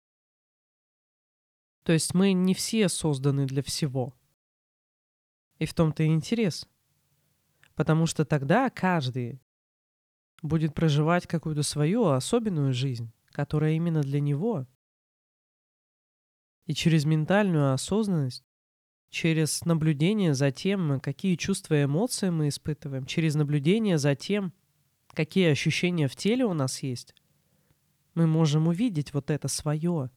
То 1.83 1.93
есть 1.93 2.15
мы 2.15 2.33
не 2.33 2.55
все 2.55 2.89
созданы 2.89 3.45
для 3.45 3.61
всего. 3.61 4.15
И 5.59 5.65
в 5.65 5.73
том-то 5.75 6.01
и 6.01 6.07
интерес. 6.07 6.67
Потому 7.75 8.07
что 8.07 8.25
тогда 8.25 8.71
каждый 8.71 9.39
будет 10.41 10.73
проживать 10.73 11.27
какую-то 11.27 11.63
свою 11.63 12.05
особенную 12.07 12.73
жизнь, 12.73 13.11
которая 13.31 13.73
именно 13.73 14.01
для 14.01 14.19
него. 14.19 14.67
И 16.65 16.73
через 16.73 17.05
ментальную 17.05 17.73
осознанность, 17.73 18.43
через 19.09 19.63
наблюдение 19.65 20.33
за 20.33 20.51
тем, 20.51 20.99
какие 20.99 21.35
чувства 21.35 21.75
и 21.75 21.85
эмоции 21.85 22.29
мы 22.29 22.49
испытываем, 22.49 23.05
через 23.05 23.35
наблюдение 23.35 23.97
за 23.97 24.15
тем, 24.15 24.53
какие 25.13 25.49
ощущения 25.49 26.07
в 26.07 26.15
теле 26.15 26.45
у 26.45 26.53
нас 26.53 26.83
есть, 26.83 27.15
мы 28.13 28.27
можем 28.27 28.67
увидеть 28.67 29.13
вот 29.13 29.29
это 29.29 29.47
свое 29.47 30.09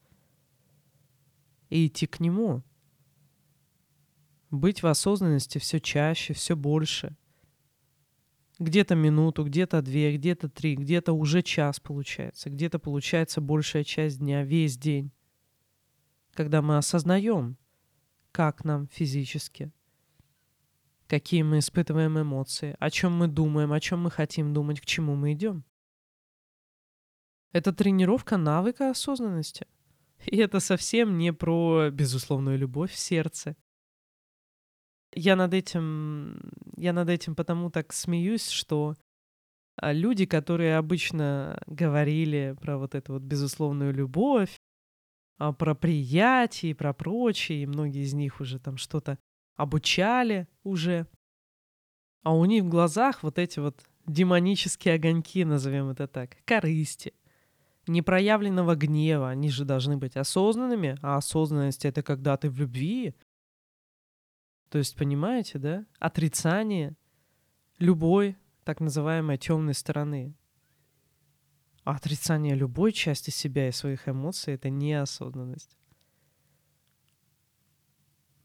и 1.69 1.87
идти 1.87 2.07
к 2.07 2.21
нему. 2.21 2.63
Быть 4.51 4.83
в 4.83 4.87
осознанности 4.87 5.59
все 5.59 5.81
чаще, 5.81 6.33
все 6.33 6.57
больше. 6.57 7.17
Где-то 8.59 8.95
минуту, 8.95 9.45
где-то 9.45 9.83
две, 9.83 10.17
где-то 10.17 10.49
три, 10.49 10.75
где-то 10.75 11.13
уже 11.13 11.43
час 11.43 11.79
получается, 11.79 12.51
где-то 12.51 12.79
получается 12.79 13.41
большая 13.41 13.85
часть 13.85 14.19
дня, 14.19 14.45
весь 14.45 14.77
день. 14.77 15.13
Когда 16.35 16.61
мы 16.61 16.77
осознаем, 16.77 17.57
как 18.33 18.65
нам 18.65 18.89
физически, 18.89 19.73
какие 21.07 21.43
мы 21.43 21.59
испытываем 21.59 22.21
эмоции, 22.21 22.77
о 22.79 22.91
чем 22.91 23.17
мы 23.17 23.29
думаем, 23.29 23.73
о 23.73 23.81
чем 23.81 24.03
мы 24.03 24.11
хотим 24.11 24.53
думать, 24.53 24.81
к 24.81 24.85
чему 24.85 25.15
мы 25.15 25.33
идем. 25.33 25.65
Это 27.53 27.73
тренировка 27.73 28.37
навыка 28.37 28.91
осознанности. 28.91 29.67
И 30.27 30.37
это 30.37 30.61
совсем 30.61 31.17
не 31.17 31.33
про 31.33 31.91
безусловную 31.91 32.59
любовь 32.59 32.93
в 32.93 32.99
сердце. 32.99 33.57
Я 35.13 35.37
над 35.37 35.55
этим, 35.55 36.41
я 36.79 36.93
над 36.93 37.09
этим 37.09 37.35
потому 37.35 37.71
так 37.71 37.93
смеюсь, 37.93 38.49
что 38.49 38.97
а, 39.77 39.93
люди, 39.93 40.27
которые 40.27 40.77
обычно 40.77 41.61
говорили 41.67 42.57
про 42.61 42.79
вот 42.79 42.95
эту 42.95 43.15
вот 43.15 43.23
безусловную 43.23 43.93
любовь, 43.93 44.59
а, 45.39 45.53
про 45.53 45.75
приятие 45.75 46.73
и 46.73 46.75
про 46.75 46.93
прочее, 46.93 47.63
и 47.63 47.67
многие 47.67 48.03
из 48.03 48.15
них 48.15 48.41
уже 48.41 48.59
там 48.59 48.77
что-то 48.77 49.19
обучали 49.57 50.49
уже. 50.65 51.07
А 52.25 52.35
у 52.35 52.45
них 52.45 52.65
в 52.65 52.69
глазах 52.69 53.23
вот 53.23 53.39
эти 53.39 53.61
вот 53.61 53.81
демонические 54.07 54.95
огоньки, 54.95 55.45
назовем 55.45 55.91
это 55.91 56.09
так, 56.09 56.37
корысти, 56.45 57.15
непроявленного 57.87 58.75
гнева. 58.75 59.31
Они 59.31 59.51
же 59.51 59.65
должны 59.65 59.97
быть 59.97 60.17
осознанными, 60.17 60.99
а 61.03 61.17
осознанность— 61.17 61.85
это 61.87 62.03
когда 62.03 62.37
ты 62.37 62.51
в 62.51 62.59
любви. 62.59 63.15
То 64.71 64.79
есть, 64.79 64.97
понимаете, 64.97 65.59
да? 65.59 65.87
Отрицание 65.99 66.97
любой 67.79 68.37
так 68.65 68.81
называемой 68.81 69.39
темной 69.39 69.75
стороны. 69.75 70.35
А 71.85 71.93
отрицание 71.93 72.55
любой 72.55 72.93
части 72.93 73.31
себя 73.31 73.69
и 73.69 73.73
своих 73.73 74.09
эмоций— 74.09 74.55
это 74.55 74.69
неосознанность. 74.69 75.79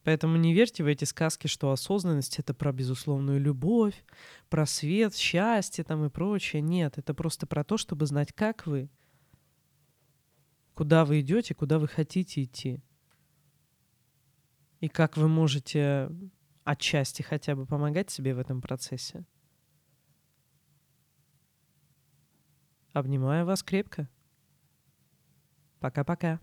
Поэтому 0.04 0.38
не 0.38 0.54
верьте 0.54 0.84
в 0.84 0.88
эти 0.88 1.06
сказки, 1.06 1.48
что 1.48 1.72
осознанность— 1.72 2.38
это 2.40 2.54
про 2.54 2.72
безусловную 2.72 3.40
любовь, 3.40 4.04
про 4.50 4.66
свет, 4.66 5.16
счастье 5.16 5.84
там 5.84 6.06
и 6.06 6.10
прочее. 6.10 6.62
Нет, 6.62 6.98
это 6.98 7.14
просто 7.14 7.48
про 7.48 7.64
то, 7.64 7.78
чтобы 7.78 8.06
знать, 8.06 8.34
как 8.34 8.66
вы, 8.66 8.90
куда 10.74 11.06
вы 11.06 11.22
идете, 11.22 11.54
куда 11.54 11.80
вы 11.80 11.88
хотите 11.88 12.44
идти. 12.44 12.82
И 14.84 14.90
как 14.90 15.16
вы 15.16 15.30
можете 15.30 16.12
отчасти 16.66 17.22
хотя 17.22 17.56
бы 17.56 17.66
помогать 17.66 18.10
себе 18.10 18.36
в 18.36 18.38
этом 18.38 18.60
процессе. 18.60 19.26
Обнимаю 22.92 23.46
вас 23.46 23.64
крепко. 23.64 24.10
Пока-пока. 25.80 26.42